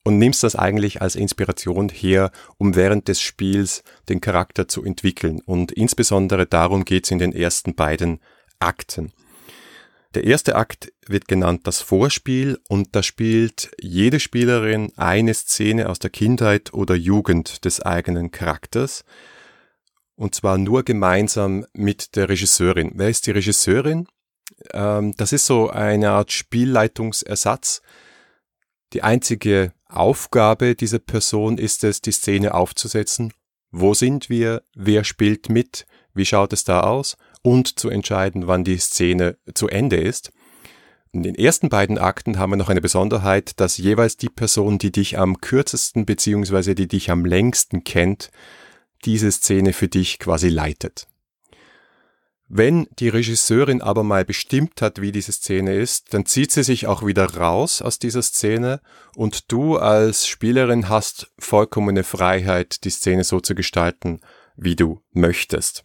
und 0.04 0.18
nimmst 0.18 0.42
das 0.42 0.54
eigentlich 0.54 1.00
als 1.00 1.16
Inspiration 1.16 1.88
her, 1.88 2.30
um 2.58 2.76
während 2.76 3.08
des 3.08 3.22
Spiels 3.22 3.84
den 4.10 4.20
Charakter 4.20 4.68
zu 4.68 4.84
entwickeln. 4.84 5.40
Und 5.46 5.72
insbesondere 5.72 6.44
darum 6.44 6.84
geht's 6.84 7.10
in 7.10 7.18
den 7.18 7.32
ersten 7.32 7.74
beiden 7.74 8.20
Akten. 8.58 9.12
Der 10.12 10.24
erste 10.24 10.56
Akt 10.56 10.92
wird 11.06 11.26
genannt 11.26 11.62
das 11.64 11.80
Vorspiel 11.80 12.58
und 12.68 12.94
da 12.94 13.02
spielt 13.02 13.70
jede 13.80 14.20
Spielerin 14.20 14.92
eine 14.96 15.32
Szene 15.32 15.88
aus 15.88 16.00
der 16.00 16.10
Kindheit 16.10 16.74
oder 16.74 16.94
Jugend 16.94 17.64
des 17.64 17.80
eigenen 17.80 18.30
Charakters 18.30 19.06
und 20.22 20.36
zwar 20.36 20.56
nur 20.56 20.84
gemeinsam 20.84 21.66
mit 21.72 22.14
der 22.14 22.28
Regisseurin. 22.28 22.92
Wer 22.94 23.08
ist 23.08 23.26
die 23.26 23.32
Regisseurin? 23.32 24.06
Ähm, 24.72 25.16
das 25.16 25.32
ist 25.32 25.46
so 25.46 25.68
eine 25.68 26.10
Art 26.10 26.30
Spielleitungsersatz. 26.30 27.82
Die 28.92 29.02
einzige 29.02 29.72
Aufgabe 29.88 30.76
dieser 30.76 31.00
Person 31.00 31.58
ist 31.58 31.82
es, 31.82 32.02
die 32.02 32.12
Szene 32.12 32.54
aufzusetzen. 32.54 33.32
Wo 33.72 33.94
sind 33.94 34.30
wir? 34.30 34.62
Wer 34.76 35.02
spielt 35.02 35.48
mit? 35.48 35.86
Wie 36.14 36.24
schaut 36.24 36.52
es 36.52 36.62
da 36.62 36.82
aus? 36.82 37.16
Und 37.42 37.80
zu 37.80 37.88
entscheiden, 37.88 38.46
wann 38.46 38.62
die 38.62 38.78
Szene 38.78 39.38
zu 39.54 39.66
Ende 39.66 39.96
ist. 39.96 40.30
In 41.10 41.24
den 41.24 41.34
ersten 41.34 41.68
beiden 41.68 41.98
Akten 41.98 42.38
haben 42.38 42.50
wir 42.50 42.56
noch 42.56 42.68
eine 42.68 42.80
Besonderheit, 42.80 43.58
dass 43.58 43.76
jeweils 43.76 44.18
die 44.18 44.28
Person, 44.28 44.78
die 44.78 44.92
dich 44.92 45.18
am 45.18 45.40
kürzesten 45.40 46.06
beziehungsweise 46.06 46.76
die 46.76 46.86
dich 46.86 47.10
am 47.10 47.24
längsten 47.24 47.82
kennt, 47.82 48.30
diese 49.04 49.30
Szene 49.30 49.72
für 49.72 49.88
dich 49.88 50.18
quasi 50.18 50.48
leitet. 50.48 51.06
Wenn 52.54 52.86
die 52.98 53.08
Regisseurin 53.08 53.80
aber 53.80 54.02
mal 54.02 54.26
bestimmt 54.26 54.82
hat, 54.82 55.00
wie 55.00 55.10
diese 55.10 55.32
Szene 55.32 55.74
ist, 55.74 56.12
dann 56.12 56.26
zieht 56.26 56.52
sie 56.52 56.62
sich 56.62 56.86
auch 56.86 57.04
wieder 57.06 57.24
raus 57.36 57.80
aus 57.80 57.98
dieser 57.98 58.20
Szene 58.20 58.82
und 59.16 59.50
du 59.50 59.78
als 59.78 60.26
Spielerin 60.26 60.90
hast 60.90 61.32
vollkommene 61.38 62.04
Freiheit, 62.04 62.84
die 62.84 62.90
Szene 62.90 63.24
so 63.24 63.40
zu 63.40 63.54
gestalten, 63.54 64.20
wie 64.54 64.76
du 64.76 65.00
möchtest. 65.12 65.84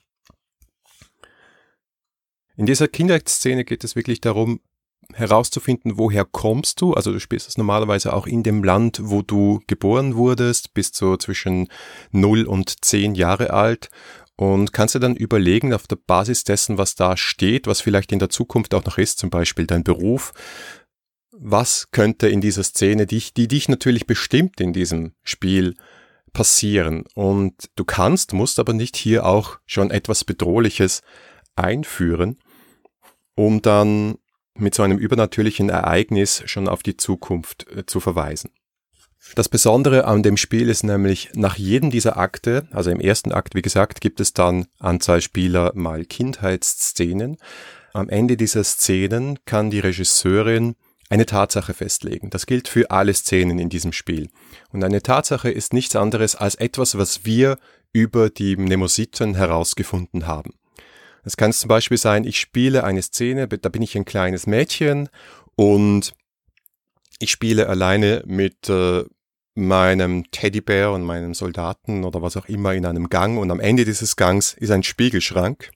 In 2.57 2.65
dieser 2.65 2.89
Kinderszene 2.89 3.63
geht 3.63 3.85
es 3.85 3.95
wirklich 3.95 4.19
darum, 4.19 4.59
herauszufinden, 5.13 5.97
woher 5.97 6.25
kommst 6.25 6.81
du. 6.81 6.93
Also 6.93 7.11
du 7.11 7.19
spielst 7.19 7.47
es 7.47 7.57
normalerweise 7.57 8.13
auch 8.13 8.27
in 8.27 8.43
dem 8.43 8.63
Land, 8.63 8.99
wo 9.01 9.21
du 9.21 9.61
geboren 9.67 10.15
wurdest, 10.15 10.73
bist 10.73 10.95
so 10.95 11.17
zwischen 11.17 11.69
0 12.11 12.43
und 12.43 12.83
10 12.83 13.15
Jahre 13.15 13.51
alt 13.51 13.89
und 14.35 14.71
kannst 14.73 14.95
dir 14.95 14.99
dann 14.99 15.15
überlegen, 15.15 15.73
auf 15.73 15.87
der 15.87 15.95
Basis 15.95 16.43
dessen, 16.43 16.77
was 16.77 16.95
da 16.95 17.17
steht, 17.17 17.67
was 17.67 17.81
vielleicht 17.81 18.11
in 18.11 18.19
der 18.19 18.29
Zukunft 18.29 18.73
auch 18.73 18.85
noch 18.85 18.97
ist, 18.97 19.17
zum 19.17 19.29
Beispiel 19.29 19.65
dein 19.65 19.83
Beruf, 19.83 20.33
was 21.31 21.91
könnte 21.91 22.27
in 22.27 22.41
dieser 22.41 22.63
Szene, 22.63 23.05
die, 23.05 23.21
die 23.35 23.47
dich 23.47 23.69
natürlich 23.69 24.07
bestimmt 24.07 24.59
in 24.61 24.73
diesem 24.73 25.13
Spiel, 25.23 25.75
passieren. 26.33 27.03
Und 27.15 27.69
du 27.75 27.83
kannst, 27.83 28.33
musst 28.33 28.59
aber 28.59 28.73
nicht 28.73 28.95
hier 28.95 29.25
auch 29.25 29.57
schon 29.65 29.89
etwas 29.89 30.23
Bedrohliches 30.23 31.01
einführen, 31.55 32.37
um 33.35 33.63
dann 33.63 34.19
mit 34.59 34.75
so 34.75 34.83
einem 34.83 34.97
übernatürlichen 34.97 35.69
Ereignis 35.69 36.43
schon 36.45 36.67
auf 36.67 36.83
die 36.83 36.97
Zukunft 36.97 37.65
äh, 37.75 37.85
zu 37.85 37.99
verweisen. 37.99 38.51
Das 39.35 39.49
Besondere 39.49 40.05
an 40.05 40.23
dem 40.23 40.37
Spiel 40.37 40.69
ist 40.69 40.83
nämlich, 40.83 41.29
nach 41.33 41.57
jedem 41.57 41.91
dieser 41.91 42.17
Akte, 42.17 42.67
also 42.71 42.89
im 42.91 42.99
ersten 42.99 43.31
Akt, 43.31 43.55
wie 43.55 43.61
gesagt, 43.61 43.99
gibt 43.99 44.19
es 44.19 44.33
dann 44.33 44.67
Anzahl 44.79 45.21
Spieler 45.21 45.71
mal 45.75 46.05
Kindheitsszenen. 46.05 47.37
Am 47.93 48.09
Ende 48.09 48.37
dieser 48.37 48.63
Szenen 48.63 49.39
kann 49.45 49.69
die 49.69 49.79
Regisseurin 49.79 50.75
eine 51.09 51.25
Tatsache 51.25 51.73
festlegen. 51.73 52.29
Das 52.29 52.45
gilt 52.45 52.67
für 52.67 52.91
alle 52.91 53.13
Szenen 53.13 53.59
in 53.59 53.69
diesem 53.69 53.93
Spiel. 53.93 54.29
Und 54.71 54.83
eine 54.83 55.01
Tatsache 55.01 55.49
ist 55.49 55.73
nichts 55.73 55.95
anderes 55.95 56.35
als 56.35 56.55
etwas, 56.55 56.97
was 56.97 57.25
wir 57.25 57.57
über 57.93 58.29
die 58.29 58.55
Mnemositen 58.55 59.35
herausgefunden 59.35 60.27
haben. 60.27 60.53
Es 61.27 61.35
kann 61.35 61.51
zum 61.51 61.67
Beispiel 61.67 61.97
sein, 61.97 62.23
ich 62.23 62.39
spiele 62.39 62.85
eine 62.85 63.01
Szene, 63.01 63.49
da 63.49 63.67
bin 63.67 63.81
ich 63.81 63.97
ein 63.97 64.05
kleines 64.05 64.47
Mädchen 64.47 65.09
und 65.55 66.13
ich 67.19 67.31
spiele 67.31 67.67
alleine 67.67 68.23
mit 68.25 68.69
äh, 68.69 69.03
meinem 69.53 70.31
Teddybär 70.31 70.93
und 70.93 71.03
meinem 71.03 71.33
Soldaten 71.33 72.05
oder 72.05 72.21
was 72.21 72.37
auch 72.37 72.45
immer 72.45 72.75
in 72.75 72.85
einem 72.85 73.09
Gang 73.09 73.37
und 73.37 73.51
am 73.51 73.59
Ende 73.59 73.83
dieses 73.83 74.15
Gangs 74.15 74.53
ist 74.53 74.71
ein 74.71 74.83
Spiegelschrank. 74.83 75.71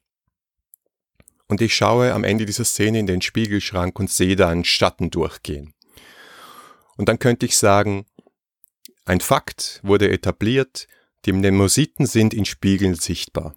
Und 1.49 1.59
ich 1.59 1.75
schaue 1.75 2.13
am 2.13 2.23
Ende 2.23 2.45
dieser 2.45 2.63
Szene 2.63 2.99
in 2.99 3.05
den 3.05 3.21
Spiegelschrank 3.21 3.99
und 3.99 4.09
sehe 4.09 4.37
da 4.37 4.47
einen 4.47 4.63
Schatten 4.63 5.11
durchgehen. 5.11 5.73
Und 6.95 7.09
dann 7.09 7.19
könnte 7.19 7.45
ich 7.45 7.57
sagen, 7.57 8.05
ein 9.03 9.19
Fakt 9.19 9.81
wurde 9.83 10.09
etabliert, 10.11 10.87
die 11.25 11.33
Mnemositen 11.33 12.05
sind 12.05 12.33
in 12.33 12.45
Spiegeln 12.45 12.95
sichtbar. 12.95 13.53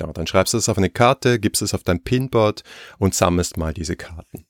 Ja, 0.00 0.06
dann 0.12 0.26
schreibst 0.26 0.54
du 0.54 0.58
es 0.58 0.68
auf 0.68 0.78
eine 0.78 0.90
Karte, 0.90 1.38
gibst 1.38 1.62
es 1.62 1.74
auf 1.74 1.82
dein 1.82 2.02
Pinboard 2.02 2.62
und 2.98 3.14
sammelst 3.14 3.56
mal 3.56 3.74
diese 3.74 3.96
Karten. 3.96 4.46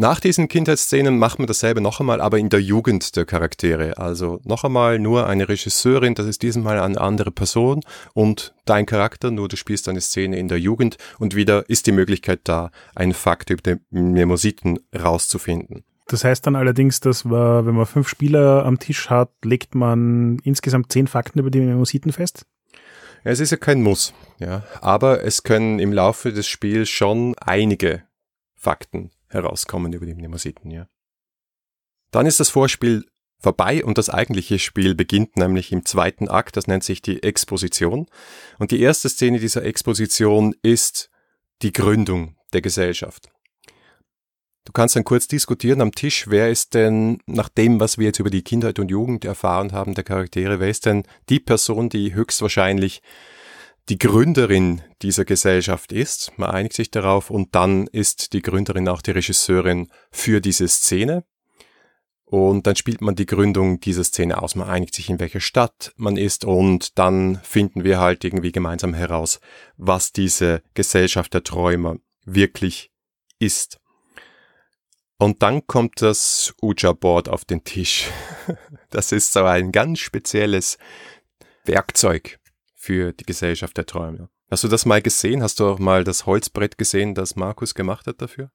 Nach 0.00 0.20
diesen 0.20 0.46
Kindheitsszenen 0.46 1.18
macht 1.18 1.40
man 1.40 1.48
dasselbe 1.48 1.80
noch 1.80 1.98
einmal, 1.98 2.20
aber 2.20 2.38
in 2.38 2.50
der 2.50 2.62
Jugend 2.62 3.16
der 3.16 3.24
Charaktere. 3.24 3.98
Also 3.98 4.40
noch 4.44 4.62
einmal 4.62 5.00
nur 5.00 5.26
eine 5.26 5.48
Regisseurin, 5.48 6.14
das 6.14 6.26
ist 6.26 6.42
diesmal 6.42 6.78
eine 6.78 7.00
andere 7.00 7.32
Person 7.32 7.80
und 8.14 8.54
dein 8.64 8.86
Charakter, 8.86 9.32
nur 9.32 9.48
du 9.48 9.56
spielst 9.56 9.88
eine 9.88 10.00
Szene 10.00 10.38
in 10.38 10.46
der 10.46 10.60
Jugend 10.60 10.98
und 11.18 11.34
wieder 11.34 11.68
ist 11.68 11.88
die 11.88 11.92
Möglichkeit 11.92 12.42
da, 12.44 12.70
einen 12.94 13.12
Fakt 13.12 13.50
über 13.50 13.60
den 13.60 13.80
Mnemositen 13.90 14.78
rauszufinden. 14.96 15.82
Das 16.06 16.22
heißt 16.22 16.46
dann 16.46 16.54
allerdings, 16.54 17.00
dass 17.00 17.24
man, 17.24 17.66
wenn 17.66 17.74
man 17.74 17.84
fünf 17.84 18.08
Spieler 18.08 18.64
am 18.64 18.78
Tisch 18.78 19.10
hat, 19.10 19.32
legt 19.44 19.74
man 19.74 20.38
insgesamt 20.44 20.92
zehn 20.92 21.08
Fakten 21.08 21.40
über 21.40 21.50
die 21.50 21.60
Mnemositen 21.60 22.12
fest? 22.12 22.46
Es 23.28 23.40
ist 23.40 23.50
ja 23.50 23.58
kein 23.58 23.82
Muss, 23.82 24.14
ja. 24.38 24.64
Aber 24.80 25.22
es 25.22 25.42
können 25.42 25.80
im 25.80 25.92
Laufe 25.92 26.32
des 26.32 26.48
Spiels 26.48 26.88
schon 26.88 27.34
einige 27.36 28.02
Fakten 28.54 29.10
herauskommen 29.28 29.92
über 29.92 30.06
die 30.06 30.14
Mnemositen, 30.14 30.70
ja. 30.70 30.88
Dann 32.10 32.24
ist 32.24 32.40
das 32.40 32.48
Vorspiel 32.48 33.04
vorbei 33.38 33.84
und 33.84 33.98
das 33.98 34.08
eigentliche 34.08 34.58
Spiel 34.58 34.94
beginnt 34.94 35.36
nämlich 35.36 35.72
im 35.72 35.84
zweiten 35.84 36.28
Akt, 36.28 36.56
das 36.56 36.68
nennt 36.68 36.84
sich 36.84 37.02
die 37.02 37.22
Exposition. 37.22 38.06
Und 38.58 38.70
die 38.70 38.80
erste 38.80 39.10
Szene 39.10 39.38
dieser 39.40 39.62
Exposition 39.62 40.54
ist 40.62 41.10
die 41.60 41.74
Gründung 41.74 42.34
der 42.54 42.62
Gesellschaft. 42.62 43.28
Du 44.68 44.72
kannst 44.72 44.96
dann 44.96 45.04
kurz 45.04 45.26
diskutieren 45.26 45.80
am 45.80 45.92
Tisch, 45.92 46.26
wer 46.28 46.50
ist 46.50 46.74
denn, 46.74 47.22
nach 47.24 47.48
dem, 47.48 47.80
was 47.80 47.96
wir 47.96 48.04
jetzt 48.04 48.18
über 48.18 48.28
die 48.28 48.42
Kindheit 48.42 48.78
und 48.78 48.90
Jugend 48.90 49.24
erfahren 49.24 49.72
haben, 49.72 49.94
der 49.94 50.04
Charaktere, 50.04 50.60
wer 50.60 50.68
ist 50.68 50.84
denn 50.84 51.04
die 51.30 51.40
Person, 51.40 51.88
die 51.88 52.12
höchstwahrscheinlich 52.12 53.00
die 53.88 53.96
Gründerin 53.96 54.82
dieser 55.00 55.24
Gesellschaft 55.24 55.90
ist. 55.90 56.32
Man 56.36 56.50
einigt 56.50 56.74
sich 56.74 56.90
darauf 56.90 57.30
und 57.30 57.54
dann 57.54 57.86
ist 57.86 58.34
die 58.34 58.42
Gründerin 58.42 58.88
auch 58.88 59.00
die 59.00 59.12
Regisseurin 59.12 59.88
für 60.10 60.42
diese 60.42 60.68
Szene. 60.68 61.24
Und 62.26 62.66
dann 62.66 62.76
spielt 62.76 63.00
man 63.00 63.14
die 63.14 63.24
Gründung 63.24 63.80
dieser 63.80 64.04
Szene 64.04 64.42
aus. 64.42 64.54
Man 64.54 64.68
einigt 64.68 64.94
sich, 64.94 65.08
in 65.08 65.18
welcher 65.18 65.40
Stadt 65.40 65.94
man 65.96 66.18
ist 66.18 66.44
und 66.44 66.98
dann 66.98 67.40
finden 67.42 67.84
wir 67.84 68.00
halt 68.00 68.22
irgendwie 68.22 68.52
gemeinsam 68.52 68.92
heraus, 68.92 69.40
was 69.78 70.12
diese 70.12 70.60
Gesellschaft 70.74 71.32
der 71.32 71.42
Träumer 71.42 71.96
wirklich 72.26 72.90
ist. 73.38 73.80
Und 75.18 75.42
dann 75.42 75.66
kommt 75.66 76.00
das 76.00 76.54
Uja-Board 76.62 77.28
auf 77.28 77.44
den 77.44 77.64
Tisch. 77.64 78.08
Das 78.90 79.12
ist 79.12 79.34
so 79.34 79.44
ein 79.44 79.70
ganz 79.70 79.98
spezielles 79.98 80.78
Werkzeug 81.66 82.38
für 82.74 83.12
die 83.12 83.24
Gesellschaft 83.24 83.76
der 83.76 83.84
Träume. 83.84 84.30
Hast 84.50 84.64
du 84.64 84.68
das 84.68 84.86
mal 84.86 85.02
gesehen? 85.02 85.42
Hast 85.42 85.60
du 85.60 85.66
auch 85.66 85.78
mal 85.78 86.04
das 86.04 86.24
Holzbrett 86.24 86.78
gesehen, 86.78 87.14
das 87.14 87.36
Markus 87.36 87.74
gemacht 87.74 88.06
hat 88.06 88.22
dafür? 88.22 88.50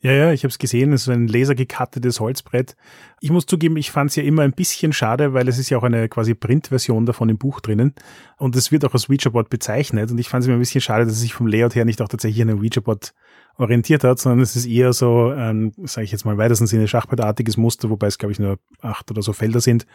Ja, 0.00 0.12
ja, 0.12 0.32
ich 0.32 0.42
habe 0.42 0.50
es 0.50 0.58
gesehen. 0.58 0.92
Es 0.92 1.02
ist 1.02 1.08
ein 1.08 1.28
lasergekattetes 1.28 2.20
Holzbrett. 2.20 2.76
Ich 3.20 3.30
muss 3.30 3.46
zugeben, 3.46 3.78
ich 3.78 3.90
fand 3.90 4.10
es 4.10 4.16
ja 4.16 4.22
immer 4.22 4.42
ein 4.42 4.52
bisschen 4.52 4.92
schade, 4.92 5.32
weil 5.32 5.48
es 5.48 5.58
ist 5.58 5.70
ja 5.70 5.78
auch 5.78 5.82
eine 5.82 6.10
quasi 6.10 6.34
Printversion 6.34 7.06
davon 7.06 7.30
im 7.30 7.38
Buch 7.38 7.60
drinnen. 7.60 7.94
Und 8.36 8.54
es 8.54 8.70
wird 8.70 8.84
auch 8.84 8.92
als 8.92 9.08
Ouija-Board 9.08 9.48
bezeichnet. 9.48 10.10
Und 10.10 10.18
ich 10.18 10.28
fand 10.28 10.42
es 10.42 10.46
immer 10.46 10.56
ein 10.56 10.60
bisschen 10.60 10.82
schade, 10.82 11.04
dass 11.04 11.14
es 11.14 11.20
sich 11.20 11.32
vom 11.32 11.46
Layout 11.46 11.74
her 11.74 11.86
nicht 11.86 12.02
auch 12.02 12.08
tatsächlich 12.08 12.42
an 12.42 12.50
ein 12.50 12.58
Ouija-Board 12.58 13.14
orientiert 13.56 14.04
hat, 14.04 14.18
sondern 14.18 14.40
es 14.40 14.56
ist 14.56 14.66
eher 14.66 14.92
so, 14.92 15.32
ähm, 15.32 15.72
sage 15.84 16.04
ich 16.04 16.12
jetzt 16.12 16.24
mal 16.24 16.32
im 16.32 16.38
weitesten 16.38 16.66
Sinne, 16.66 16.88
Schachbrettartiges 16.88 17.56
Muster, 17.56 17.88
wobei 17.88 18.08
es, 18.08 18.18
glaube 18.18 18.32
ich, 18.32 18.38
nur 18.38 18.58
acht 18.82 19.10
oder 19.10 19.22
so 19.22 19.32
Felder 19.32 19.60
sind. 19.60 19.86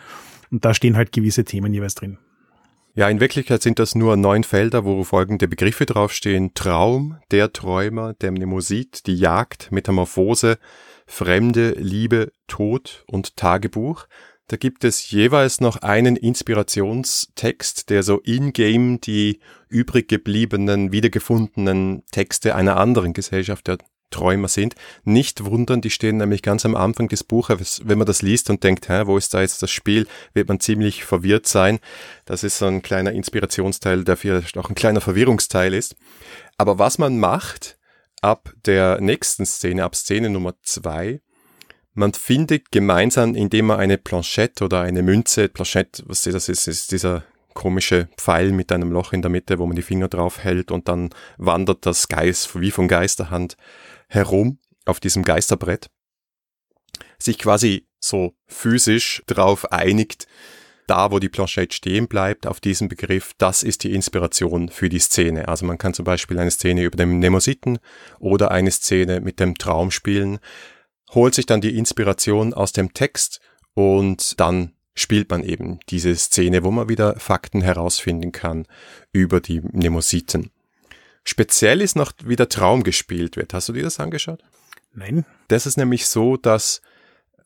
Und 0.50 0.66
da 0.66 0.74
stehen 0.74 0.96
halt 0.96 1.12
gewisse 1.12 1.44
Themen 1.44 1.74
jeweils 1.74 1.96
drin. 1.96 2.18
Ja, 3.00 3.08
in 3.08 3.22
Wirklichkeit 3.22 3.62
sind 3.62 3.80
das 3.80 3.96
nur 3.96 4.18
neun 4.18 4.44
Felder, 4.44 4.84
wo 4.84 5.06
folgende 5.06 5.48
Begriffe 5.48 5.86
draufstehen. 5.86 6.54
Traum, 6.54 7.18
der 7.32 7.54
Träumer, 7.54 8.14
der 8.16 8.34
Mnemosit, 8.34 9.08
die 9.08 9.16
Jagd, 9.16 9.72
Metamorphose, 9.72 10.58
Fremde, 11.08 11.76
Liebe, 11.78 12.34
Tod 12.48 13.06
und 13.08 13.38
Tagebuch. 13.38 14.06
Da 14.48 14.58
gibt 14.58 14.84
es 14.84 15.12
jeweils 15.12 15.62
noch 15.62 15.78
einen 15.78 16.18
Inspirationstext, 16.18 17.90
der 17.90 18.04
so 18.04 18.20
in-game 18.20 19.00
die 19.00 19.40
übrig 19.70 20.10
gebliebenen, 20.10 20.92
wiedergefundenen 20.92 22.04
Texte 22.12 22.54
einer 22.54 22.76
anderen 22.76 23.14
Gesellschaft 23.14 23.70
der 23.70 23.78
Träumer 24.10 24.48
sind. 24.48 24.76
Nicht 25.04 25.46
wundern, 25.46 25.82
die 25.82 25.90
stehen 25.90 26.18
nämlich 26.18 26.42
ganz 26.42 26.66
am 26.66 26.76
Anfang 26.76 27.08
des 27.08 27.24
Buches. 27.24 27.82
Wenn 27.84 27.98
man 27.98 28.08
das 28.08 28.22
liest 28.22 28.50
und 28.50 28.64
denkt, 28.64 28.90
hä, 28.90 29.04
wo 29.06 29.18
ist 29.18 29.34
da 29.34 29.42
jetzt 29.42 29.62
das 29.62 29.72
Spiel, 29.72 30.08
wird 30.34 30.48
man 30.48 30.60
ziemlich 30.60 31.04
verwirrt 31.04 31.48
sein. 31.48 31.80
Das 32.26 32.44
ist 32.44 32.58
so 32.58 32.66
ein 32.66 32.82
kleiner 32.82 33.12
Inspirationsteil, 33.12 34.04
der 34.04 34.18
vielleicht 34.18 34.58
auch 34.58 34.70
ein 34.70 34.76
kleiner 34.76 35.02
Verwirrungsteil 35.02 35.74
ist. 35.74 35.96
Aber 36.58 36.80
was 36.80 36.98
man 36.98 37.20
macht, 37.20 37.78
ab 38.22 38.54
der 38.66 39.00
nächsten 39.02 39.46
Szene, 39.46 39.84
ab 39.84 39.96
Szene 39.96 40.30
Nummer 40.30 40.54
zwei, 40.64 41.22
man 41.94 42.14
findet 42.14 42.72
gemeinsam, 42.72 43.36
indem 43.36 43.68
man 43.68 43.80
eine 43.80 43.98
Planchette 43.98 44.64
oder 44.64 44.82
eine 44.82 45.02
Münze, 45.02 45.50
Planchette, 45.50 46.04
was 46.06 46.22
das 46.22 46.50
ist, 46.50 46.68
ist 46.68 46.92
dieser 46.92 47.24
komische 47.54 48.08
Pfeil 48.16 48.52
mit 48.52 48.72
einem 48.72 48.92
Loch 48.92 49.12
in 49.12 49.22
der 49.22 49.32
Mitte, 49.32 49.60
wo 49.60 49.66
man 49.66 49.76
die 49.76 49.82
Finger 49.82 50.08
drauf 50.08 50.40
hält 50.40 50.72
und 50.72 50.88
dann 50.88 51.10
wandert 51.38 51.86
das 51.86 52.08
Geist 52.08 52.60
wie 52.60 52.72
von 52.72 52.88
Geisterhand 52.88 53.58
herum 54.10 54.60
auf 54.86 55.00
diesem 55.00 55.24
Geisterbrett, 55.24 55.90
sich 57.18 57.40
quasi 57.40 57.88
so 58.00 58.34
physisch 58.48 59.24
drauf 59.28 59.72
einigt, 59.72 60.28
da 60.88 61.12
wo 61.12 61.20
die 61.20 61.30
Planchette 61.30 61.76
stehen 61.76 62.08
bleibt, 62.08 62.48
auf 62.48 62.60
diesem 62.60 62.90
Begriff, 62.90 63.34
das 63.38 63.64
ist 63.64 63.84
die 63.84 63.94
Inspiration 63.94 64.70
für 64.70 64.90
die 64.90 65.00
Szene. 65.00 65.48
Also 65.48 65.66
man 65.66 65.78
kann 65.78 65.94
zum 65.94 66.04
Beispiel 66.04 66.40
eine 66.40 66.52
Szene 66.52 66.84
über 66.84 66.98
den 66.98 67.20
Nemositen 67.20 67.78
oder 68.20 68.52
eine 68.52 68.72
Szene 68.72 69.22
mit 69.22 69.40
dem 69.40 69.56
Traum 69.56 69.92
spielen 69.92 70.40
holt 71.14 71.36
sich 71.36 71.46
dann 71.46 71.62
die 71.62 71.78
Inspiration 71.78 72.54
aus 72.54 72.72
dem 72.72 72.94
Text 72.94 73.40
und 73.74 74.40
dann 74.40 74.74
spielt 74.94 75.30
man 75.30 75.44
eben 75.44 75.80
diese 75.90 76.16
Szene, 76.16 76.64
wo 76.64 76.72
man 76.72 76.90
wieder 76.90 77.20
Fakten 77.20 77.62
herausfinden 77.62 78.32
kann 78.32 78.66
über 79.12 79.40
die 79.40 79.62
Mnemositen. 79.62 80.52
Speziell 81.30 81.82
ist 81.82 81.96
noch, 81.96 82.12
wie 82.24 82.36
der 82.36 82.50
Traum 82.50 82.82
gespielt 82.82 83.36
wird. 83.36 83.54
Hast 83.54 83.70
du 83.70 83.74
dir 83.74 83.84
das 83.84 84.00
angeschaut? 84.00 84.42
Nein. 84.94 85.28
Das 85.48 85.68
ist 85.68 85.78
nämlich 85.78 86.08
so, 86.08 86.38
dass 86.38 86.82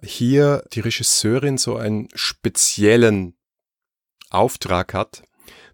hier 0.02 0.64
die 0.72 0.80
Regisseurin 0.80 1.58
so 1.58 1.76
einen 1.76 2.08
speziellen 2.16 3.36
Auftrag 4.30 4.94
hat. 4.94 5.24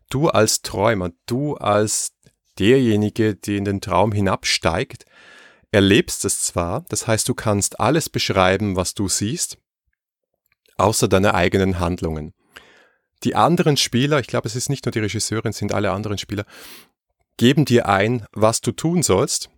Du 0.09 0.27
als 0.27 0.63
Träumer, 0.63 1.11
du 1.27 1.53
als 1.57 2.13
derjenige, 2.57 3.35
der 3.35 3.57
in 3.57 3.65
den 3.65 3.79
Traum 3.79 4.11
hinabsteigt, 4.11 5.05
erlebst 5.71 6.25
es 6.25 6.41
zwar, 6.41 6.85
das 6.89 7.05
heißt, 7.05 7.29
du 7.29 7.35
kannst 7.35 7.79
alles 7.79 8.09
beschreiben, 8.09 8.75
was 8.75 8.95
du 8.95 9.07
siehst, 9.07 9.59
außer 10.77 11.07
deine 11.07 11.35
eigenen 11.35 11.79
Handlungen. 11.79 12.33
Die 13.23 13.35
anderen 13.35 13.77
Spieler, 13.77 14.19
ich 14.19 14.25
glaube, 14.25 14.47
es 14.47 14.55
ist 14.55 14.69
nicht 14.69 14.85
nur 14.85 14.93
die 14.93 14.99
Regisseurin, 14.99 15.51
es 15.51 15.57
sind 15.57 15.73
alle 15.73 15.91
anderen 15.91 16.17
Spieler, 16.17 16.45
geben 17.39 17.63
dir 17.63 17.87
ein, 17.87 18.25
was 18.33 18.59
du 18.59 18.73
tun 18.73 19.01
sollst 19.01 19.49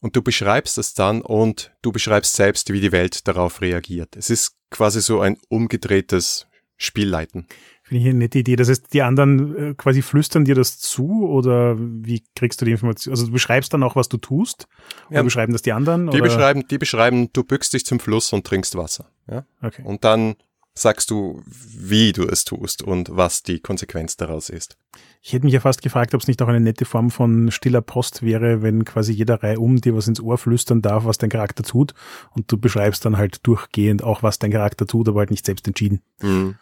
und 0.00 0.14
du 0.14 0.22
beschreibst 0.22 0.76
es 0.76 0.92
dann 0.92 1.22
und 1.22 1.72
du 1.80 1.90
beschreibst 1.90 2.36
selbst, 2.36 2.70
wie 2.70 2.80
die 2.80 2.92
Welt 2.92 3.26
darauf 3.26 3.62
reagiert. 3.62 4.14
Es 4.14 4.28
ist 4.28 4.56
quasi 4.70 5.00
so 5.00 5.20
ein 5.20 5.38
umgedrehtes 5.48 6.46
Spielleiten. 6.76 7.46
Finde 7.82 8.02
ich 8.02 8.10
eine 8.10 8.18
nette 8.18 8.38
Idee. 8.38 8.56
Das 8.56 8.68
heißt, 8.68 8.92
die 8.92 9.02
anderen 9.02 9.70
äh, 9.70 9.74
quasi 9.74 10.02
flüstern 10.02 10.44
dir 10.44 10.54
das 10.54 10.78
zu 10.78 11.26
oder 11.26 11.76
wie 11.78 12.22
kriegst 12.36 12.60
du 12.60 12.66
die 12.66 12.72
Information? 12.72 13.12
Also 13.12 13.26
du 13.26 13.32
beschreibst 13.32 13.72
dann 13.72 13.82
auch, 13.82 13.96
was 13.96 14.10
du 14.10 14.18
tust? 14.18 14.68
Oder 15.08 15.16
ja, 15.16 15.22
beschreiben 15.22 15.52
das 15.54 15.62
die 15.62 15.72
anderen? 15.72 16.10
Die 16.10 16.20
beschreiben, 16.20 16.68
die 16.68 16.78
beschreiben, 16.78 17.32
du 17.32 17.42
bückst 17.42 17.72
dich 17.72 17.86
zum 17.86 18.00
Fluss 18.00 18.32
und 18.34 18.46
trinkst 18.46 18.76
Wasser. 18.76 19.10
Ja? 19.28 19.46
Okay. 19.62 19.82
Und 19.82 20.04
dann 20.04 20.36
sagst 20.74 21.10
du, 21.10 21.42
wie 21.46 22.12
du 22.12 22.26
es 22.26 22.44
tust 22.44 22.82
und 22.82 23.14
was 23.14 23.42
die 23.42 23.60
Konsequenz 23.60 24.16
daraus 24.16 24.48
ist. 24.48 24.76
Ich 25.20 25.32
hätte 25.32 25.44
mich 25.44 25.52
ja 25.52 25.60
fast 25.60 25.82
gefragt, 25.82 26.14
ob 26.14 26.20
es 26.22 26.28
nicht 26.28 26.40
auch 26.40 26.48
eine 26.48 26.60
nette 26.60 26.84
Form 26.84 27.10
von 27.10 27.50
stiller 27.50 27.82
Post 27.82 28.22
wäre, 28.22 28.62
wenn 28.62 28.84
quasi 28.84 29.12
jeder 29.12 29.42
Reihe 29.42 29.60
um 29.60 29.80
dir 29.80 29.94
was 29.94 30.08
ins 30.08 30.20
Ohr 30.20 30.38
flüstern 30.38 30.80
darf, 30.80 31.04
was 31.04 31.18
dein 31.18 31.30
Charakter 31.30 31.62
tut 31.62 31.94
und 32.30 32.50
du 32.50 32.56
beschreibst 32.56 33.04
dann 33.04 33.18
halt 33.18 33.46
durchgehend 33.46 34.02
auch, 34.02 34.22
was 34.22 34.38
dein 34.38 34.52
Charakter 34.52 34.86
tut, 34.86 35.08
aber 35.08 35.20
halt 35.20 35.30
nicht 35.30 35.44
selbst 35.44 35.66
entschieden. 35.66 36.00
Mhm. 36.20 36.56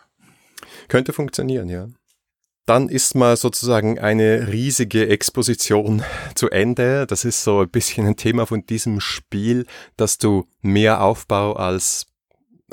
Könnte 0.89 1.13
funktionieren, 1.13 1.69
ja. 1.69 1.89
Dann 2.67 2.91
ist 2.91 3.15
mal 3.15 3.37
sozusagen 3.39 3.99
eine 3.99 4.49
riesige 4.49 5.09
Exposition 5.09 6.03
zu 6.35 6.51
Ende. 6.51 7.07
Das 7.07 7.25
ist 7.25 7.43
so 7.43 7.61
ein 7.61 7.71
bisschen 7.71 8.07
ein 8.07 8.17
Thema 8.17 8.45
von 8.45 8.67
diesem 8.67 9.01
Spiel, 9.01 9.65
dass 9.97 10.19
du 10.19 10.45
mehr 10.61 11.01
Aufbau 11.01 11.55
als 11.55 12.09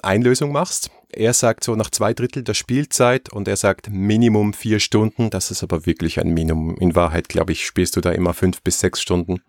Einlösung 0.04 0.51
machst. 0.51 0.92
Er 1.15 1.34
sagt 1.34 1.63
so 1.63 1.75
nach 1.75 1.89
zwei 1.91 2.13
Drittel 2.13 2.43
der 2.43 2.55
Spielzeit 2.55 3.31
und 3.31 3.48
er 3.48 3.55
sagt 3.55 3.89
Minimum 3.89 4.53
vier 4.53 4.81
Stunden. 4.81 5.29
Das 5.29 5.50
ist 5.50 5.63
aber 5.63 5.86
wirklich 5.86 6.19
ein 6.19 6.34
Minimum. 6.34 6.75
In 6.77 6.93
Wahrheit, 6.93 7.29
glaube 7.29 7.53
ich, 7.53 7.65
spielst 7.65 7.95
du 7.95 8.01
da 8.01 8.12
immer 8.12 8.34
fünf 8.34 8.62
bis 8.62 8.81
sechs 8.81 9.01
Stunden. 9.01 9.41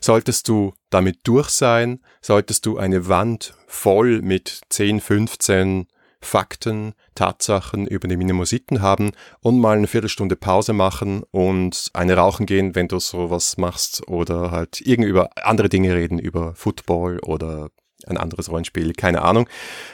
Solltest 0.00 0.48
du 0.48 0.74
damit 0.90 1.20
durch 1.22 1.50
sein, 1.50 2.00
solltest 2.20 2.66
du 2.66 2.76
eine 2.76 3.06
Wand 3.06 3.54
voll 3.68 4.20
mit 4.20 4.62
10, 4.70 5.00
15 5.00 5.86
Fakten, 6.20 6.94
Tatsachen 7.14 7.86
über 7.86 8.08
die 8.08 8.16
Minimositen 8.16 8.82
haben 8.82 9.12
und 9.40 9.60
mal 9.60 9.76
eine 9.76 9.86
Viertelstunde 9.86 10.34
Pause 10.34 10.72
machen 10.72 11.22
und 11.30 11.90
eine 11.94 12.16
rauchen 12.16 12.46
gehen, 12.46 12.74
wenn 12.74 12.88
du 12.88 12.98
sowas 12.98 13.56
machst 13.58 14.06
oder 14.08 14.50
halt 14.50 14.80
irgendwie 14.80 15.10
über 15.10 15.30
andere 15.40 15.68
Dinge 15.68 15.94
reden, 15.94 16.18
über 16.18 16.54
Football 16.56 17.20
oder 17.20 17.70
ein 18.06 18.16
anderes 18.16 18.50
Rollenspiel, 18.50 18.92
keine 18.92 19.22
Ahnung. 19.22 19.48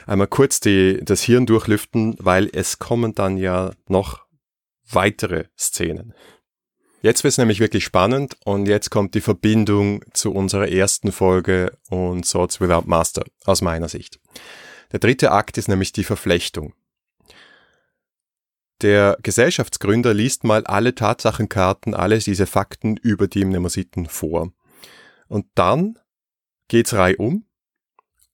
Einmal 0.05 0.27
kurz 0.27 0.59
die, 0.59 0.99
das 1.03 1.21
Hirn 1.21 1.45
durchlüften, 1.45 2.15
weil 2.19 2.49
es 2.51 2.79
kommen 2.79 3.15
dann 3.15 3.37
ja 3.37 3.71
noch 3.87 4.25
weitere 4.89 5.45
Szenen. 5.57 6.13
Jetzt 7.01 7.23
wird 7.23 7.31
es 7.31 7.37
nämlich 7.37 7.59
wirklich 7.59 7.83
spannend 7.83 8.37
und 8.43 8.67
jetzt 8.67 8.89
kommt 8.89 9.13
die 9.13 9.21
Verbindung 9.21 10.03
zu 10.13 10.33
unserer 10.33 10.67
ersten 10.67 11.11
Folge 11.11 11.77
und 11.89 12.25
Swords 12.25 12.59
Without 12.59 12.87
Master 12.87 13.23
aus 13.45 13.61
meiner 13.61 13.87
Sicht. 13.87 14.19
Der 14.91 14.99
dritte 14.99 15.31
Akt 15.31 15.57
ist 15.57 15.67
nämlich 15.67 15.91
die 15.91 16.03
Verflechtung. 16.03 16.73
Der 18.81 19.17
Gesellschaftsgründer 19.23 20.13
liest 20.13 20.43
mal 20.43 20.63
alle 20.65 20.93
Tatsachenkarten, 20.93 21.93
alle 21.93 22.19
diese 22.19 22.45
Fakten 22.45 22.97
über 22.97 23.27
die 23.27 23.43
Mnemositen 23.43 24.07
vor. 24.07 24.51
Und 25.27 25.47
dann 25.55 25.97
geht's 26.67 26.93
reihum 26.93 27.46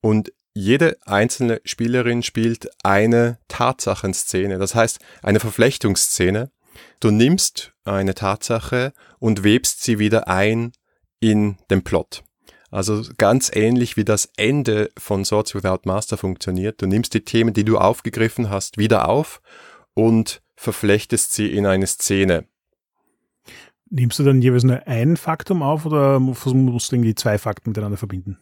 und 0.04 0.34
jede 0.54 0.98
einzelne 1.06 1.62
Spielerin 1.64 2.24
spielt 2.24 2.70
eine 2.84 3.40
Tatsachenszene, 3.48 4.60
das 4.60 4.76
heißt 4.76 5.00
eine 5.24 5.40
Verflechtungsszene. 5.40 6.52
Du 7.00 7.10
nimmst 7.10 7.74
eine 7.86 8.14
Tatsache 8.14 8.92
und 9.20 9.46
webst 9.46 9.82
sie 9.82 10.00
wieder 10.00 10.28
ein 10.28 10.74
in 11.22 11.58
den 11.72 11.84
Plot. 11.84 12.24
Also 12.70 13.04
ganz 13.18 13.50
ähnlich 13.56 13.96
wie 13.96 14.04
das 14.04 14.30
Ende 14.36 14.90
von 14.98 15.24
Swords 15.24 15.56
Without 15.56 15.82
Master 15.86 16.18
funktioniert. 16.18 16.82
Du 16.82 16.86
nimmst 16.86 17.14
die 17.14 17.24
Themen, 17.24 17.54
die 17.54 17.64
du 17.64 17.78
aufgegriffen 17.78 18.50
hast, 18.50 18.78
wieder 18.78 19.08
auf 19.08 19.42
und 19.94 20.42
verflechtest 20.56 21.34
sie 21.34 21.48
in 21.48 21.66
eine 21.66 21.88
Szene. 21.88 22.46
Nimmst 23.90 24.20
du 24.20 24.24
dann 24.24 24.42
jeweils 24.42 24.64
nur 24.64 24.86
ein 24.86 25.16
Faktum 25.16 25.64
auf 25.64 25.86
oder 25.86 26.20
musst 26.20 26.46
du 26.46 26.96
irgendwie 26.96 27.16
zwei 27.16 27.38
Fakten 27.38 27.70
miteinander 27.70 27.98
verbinden? 27.98 28.40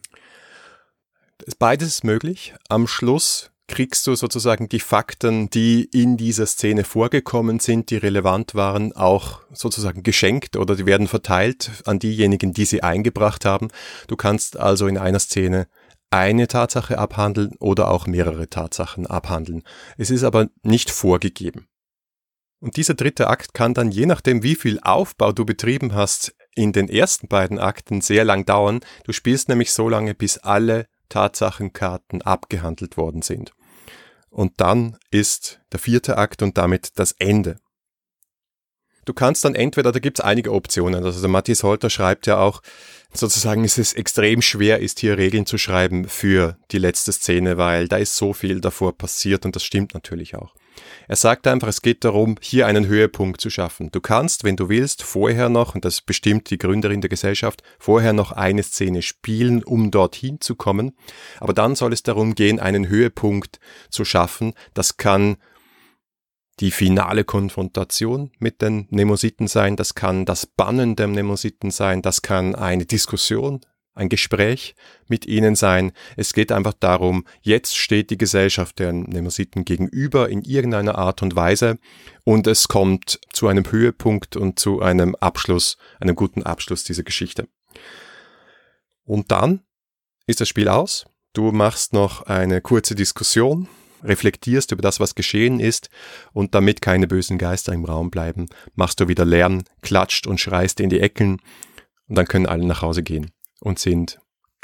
Beides 1.58 1.88
ist 1.88 2.04
möglich. 2.04 2.54
Am 2.68 2.86
Schluss 2.86 3.50
kriegst 3.68 4.06
du 4.06 4.14
sozusagen 4.14 4.68
die 4.68 4.80
Fakten, 4.80 5.48
die 5.48 5.84
in 5.84 6.16
dieser 6.16 6.46
Szene 6.46 6.84
vorgekommen 6.84 7.58
sind, 7.58 7.90
die 7.90 7.96
relevant 7.96 8.54
waren, 8.54 8.92
auch 8.92 9.40
sozusagen 9.52 10.02
geschenkt 10.02 10.56
oder 10.56 10.76
die 10.76 10.84
werden 10.84 11.08
verteilt 11.08 11.70
an 11.86 11.98
diejenigen, 11.98 12.52
die 12.52 12.64
sie 12.64 12.82
eingebracht 12.82 13.44
haben. 13.44 13.68
Du 14.08 14.16
kannst 14.16 14.58
also 14.58 14.86
in 14.86 14.98
einer 14.98 15.20
Szene 15.20 15.68
eine 16.10 16.48
Tatsache 16.48 16.98
abhandeln 16.98 17.54
oder 17.58 17.90
auch 17.90 18.06
mehrere 18.06 18.50
Tatsachen 18.50 19.06
abhandeln. 19.06 19.62
Es 19.96 20.10
ist 20.10 20.24
aber 20.24 20.48
nicht 20.62 20.90
vorgegeben. 20.90 21.66
Und 22.60 22.76
dieser 22.76 22.94
dritte 22.94 23.28
Akt 23.28 23.54
kann 23.54 23.74
dann, 23.74 23.90
je 23.90 24.06
nachdem, 24.06 24.42
wie 24.42 24.54
viel 24.54 24.78
Aufbau 24.82 25.32
du 25.32 25.44
betrieben 25.44 25.94
hast, 25.94 26.34
in 26.54 26.72
den 26.72 26.88
ersten 26.88 27.26
beiden 27.26 27.58
Akten 27.58 28.02
sehr 28.02 28.24
lang 28.24 28.44
dauern. 28.44 28.80
Du 29.04 29.12
spielst 29.12 29.48
nämlich 29.48 29.72
so 29.72 29.88
lange, 29.88 30.14
bis 30.14 30.38
alle 30.38 30.86
Tatsachenkarten 31.12 32.22
abgehandelt 32.22 32.96
worden 32.96 33.20
sind. 33.20 33.52
Und 34.30 34.60
dann 34.62 34.96
ist 35.10 35.60
der 35.72 35.78
vierte 35.78 36.16
Akt 36.16 36.42
und 36.42 36.56
damit 36.56 36.98
das 36.98 37.12
Ende. 37.12 37.56
Du 39.04 39.12
kannst 39.12 39.44
dann 39.44 39.54
entweder, 39.54 39.92
da 39.92 39.98
gibt 39.98 40.20
es 40.20 40.24
einige 40.24 40.52
Optionen. 40.52 41.04
Also 41.04 41.20
der 41.20 41.28
Matthias 41.28 41.64
Holter 41.64 41.90
schreibt 41.90 42.26
ja 42.26 42.38
auch, 42.38 42.62
sozusagen 43.12 43.62
ist 43.64 43.76
es 43.76 43.92
extrem 43.92 44.40
schwer 44.40 44.78
ist, 44.78 45.00
hier 45.00 45.18
Regeln 45.18 45.44
zu 45.44 45.58
schreiben 45.58 46.08
für 46.08 46.56
die 46.70 46.78
letzte 46.78 47.12
Szene, 47.12 47.58
weil 47.58 47.88
da 47.88 47.96
ist 47.96 48.16
so 48.16 48.32
viel 48.32 48.60
davor 48.60 48.96
passiert 48.96 49.44
und 49.44 49.54
das 49.54 49.64
stimmt 49.64 49.92
natürlich 49.92 50.34
auch. 50.36 50.54
Er 51.08 51.16
sagt 51.16 51.46
einfach, 51.46 51.68
es 51.68 51.82
geht 51.82 52.04
darum, 52.04 52.36
hier 52.40 52.66
einen 52.66 52.86
Höhepunkt 52.86 53.40
zu 53.40 53.50
schaffen. 53.50 53.90
Du 53.90 54.00
kannst, 54.00 54.44
wenn 54.44 54.56
du 54.56 54.68
willst, 54.68 55.02
vorher 55.02 55.48
noch, 55.48 55.74
und 55.74 55.84
das 55.84 56.00
bestimmt 56.00 56.50
die 56.50 56.58
Gründerin 56.58 57.00
der 57.00 57.10
Gesellschaft, 57.10 57.62
vorher 57.78 58.12
noch 58.12 58.32
eine 58.32 58.62
Szene 58.62 59.02
spielen, 59.02 59.62
um 59.62 59.90
dorthin 59.90 60.40
zu 60.40 60.54
kommen. 60.54 60.96
Aber 61.40 61.52
dann 61.52 61.74
soll 61.74 61.92
es 61.92 62.02
darum 62.02 62.34
gehen, 62.34 62.60
einen 62.60 62.88
Höhepunkt 62.88 63.60
zu 63.90 64.04
schaffen. 64.04 64.54
Das 64.74 64.96
kann 64.96 65.36
die 66.60 66.70
finale 66.70 67.24
Konfrontation 67.24 68.30
mit 68.38 68.62
den 68.62 68.86
Nemositen 68.90 69.48
sein, 69.48 69.76
das 69.76 69.94
kann 69.94 70.24
das 70.24 70.46
Bannen 70.46 70.96
der 70.96 71.08
Nemositen 71.08 71.70
sein, 71.70 72.02
das 72.02 72.22
kann 72.22 72.54
eine 72.54 72.84
Diskussion 72.84 73.60
ein 73.94 74.08
Gespräch 74.08 74.74
mit 75.08 75.26
ihnen 75.26 75.54
sein. 75.54 75.92
Es 76.16 76.32
geht 76.32 76.52
einfach 76.52 76.72
darum, 76.72 77.24
jetzt 77.42 77.76
steht 77.76 78.10
die 78.10 78.18
Gesellschaft 78.18 78.78
den 78.78 79.02
Nemositen 79.02 79.64
gegenüber 79.64 80.28
in 80.28 80.42
irgendeiner 80.42 80.96
Art 80.96 81.22
und 81.22 81.36
Weise 81.36 81.78
und 82.24 82.46
es 82.46 82.68
kommt 82.68 83.20
zu 83.32 83.48
einem 83.48 83.70
Höhepunkt 83.70 84.36
und 84.36 84.58
zu 84.58 84.80
einem 84.80 85.14
Abschluss, 85.16 85.76
einem 86.00 86.16
guten 86.16 86.42
Abschluss 86.42 86.84
dieser 86.84 87.02
Geschichte. 87.02 87.48
Und 89.04 89.30
dann 89.30 89.62
ist 90.26 90.40
das 90.40 90.48
Spiel 90.48 90.68
aus. 90.68 91.06
Du 91.34 91.50
machst 91.52 91.92
noch 91.92 92.22
eine 92.22 92.60
kurze 92.60 92.94
Diskussion, 92.94 93.68
reflektierst 94.02 94.72
über 94.72 94.82
das, 94.82 95.00
was 95.00 95.14
geschehen 95.14 95.60
ist 95.60 95.88
und 96.32 96.54
damit 96.54 96.82
keine 96.82 97.06
bösen 97.06 97.38
Geister 97.38 97.72
im 97.72 97.84
Raum 97.84 98.10
bleiben, 98.10 98.48
machst 98.74 99.00
du 99.00 99.08
wieder 99.08 99.24
Lärm, 99.24 99.62
klatscht 99.80 100.26
und 100.26 100.40
schreist 100.40 100.80
in 100.80 100.90
die 100.90 101.00
Ecken 101.00 101.40
und 102.08 102.16
dann 102.16 102.26
können 102.26 102.46
alle 102.46 102.66
nach 102.66 102.82
Hause 102.82 103.02
gehen 103.02 103.30
und 103.62 103.78
sind 103.78 104.18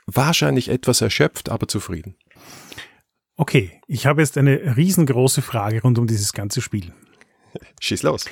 wahrscheinlich 0.06 0.68
etwas 0.68 1.00
erschöpft, 1.00 1.48
aber 1.48 1.68
zufrieden. 1.68 2.16
Okay, 3.36 3.80
ich 3.86 4.06
habe 4.06 4.20
jetzt 4.20 4.36
eine 4.36 4.76
riesengroße 4.76 5.42
Frage 5.42 5.82
rund 5.82 5.98
um 5.98 6.06
dieses 6.06 6.32
ganze 6.32 6.60
Spiel. 6.60 6.92
Schieß 7.80 8.02
los. 8.02 8.26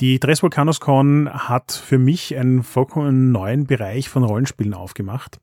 Die 0.00 0.18
Tres 0.18 0.42
Volcanos 0.42 0.80
Con 0.80 1.28
hat 1.30 1.72
für 1.72 1.98
mich 1.98 2.36
einen 2.36 2.62
vollkommen 2.62 3.30
neuen 3.30 3.66
Bereich 3.66 4.08
von 4.08 4.24
Rollenspielen 4.24 4.72
aufgemacht, 4.72 5.38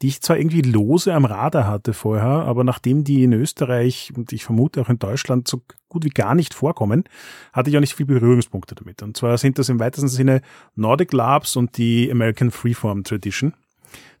die 0.00 0.08
ich 0.08 0.22
zwar 0.22 0.38
irgendwie 0.38 0.62
lose 0.62 1.14
am 1.14 1.24
Radar 1.24 1.66
hatte 1.66 1.94
vorher, 1.94 2.44
aber 2.44 2.64
nachdem 2.64 3.04
die 3.04 3.22
in 3.22 3.32
Österreich 3.32 4.12
und 4.16 4.32
ich 4.32 4.44
vermute 4.44 4.80
auch 4.80 4.88
in 4.88 4.98
Deutschland 4.98 5.46
so 5.46 5.62
gut 5.88 6.04
wie 6.04 6.10
gar 6.10 6.34
nicht 6.34 6.52
vorkommen, 6.52 7.04
hatte 7.52 7.70
ich 7.70 7.76
auch 7.76 7.80
nicht 7.80 7.94
viel 7.94 8.06
Berührungspunkte 8.06 8.74
damit. 8.74 9.02
Und 9.02 9.16
zwar 9.16 9.38
sind 9.38 9.58
das 9.58 9.68
im 9.68 9.78
weitesten 9.78 10.08
Sinne 10.08 10.42
Nordic 10.74 11.12
Labs 11.12 11.56
und 11.56 11.78
die 11.78 12.10
American 12.10 12.50
Freeform 12.50 13.04
Tradition. 13.04 13.54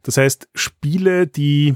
Das 0.02 0.16
heißt, 0.16 0.48
Spiele, 0.54 1.26
die 1.26 1.74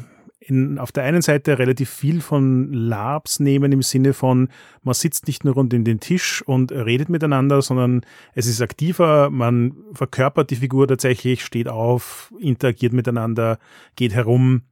in, 0.49 0.79
auf 0.79 0.93
der 0.93 1.05
einen 1.05 1.23
Seite 1.23 1.59
relativ 1.59 1.91
viel 1.91 2.21
von 2.21 2.73
Labs 2.73 3.41
nehmen 3.41 3.73
im 3.73 3.83
Sinne 3.83 4.12
von, 4.12 4.49
man 4.83 4.95
sitzt 4.95 5.27
nicht 5.27 5.45
nur 5.45 5.55
rund 5.55 5.75
in 5.75 5.85
den 5.85 6.01
Tisch 6.01 6.43
und 6.43 6.71
redet 6.73 7.09
miteinander, 7.09 7.62
sondern 7.62 8.03
es 8.35 8.47
ist 8.47 8.61
aktiver, 8.61 9.31
man 9.31 9.75
verkörpert 9.93 10.51
die 10.51 10.57
Figur 10.57 10.87
tatsächlich, 10.87 11.45
steht 11.45 11.69
auf, 11.69 12.33
interagiert 12.39 12.93
miteinander, 12.93 13.59
geht 13.97 14.15
herum. 14.15 14.62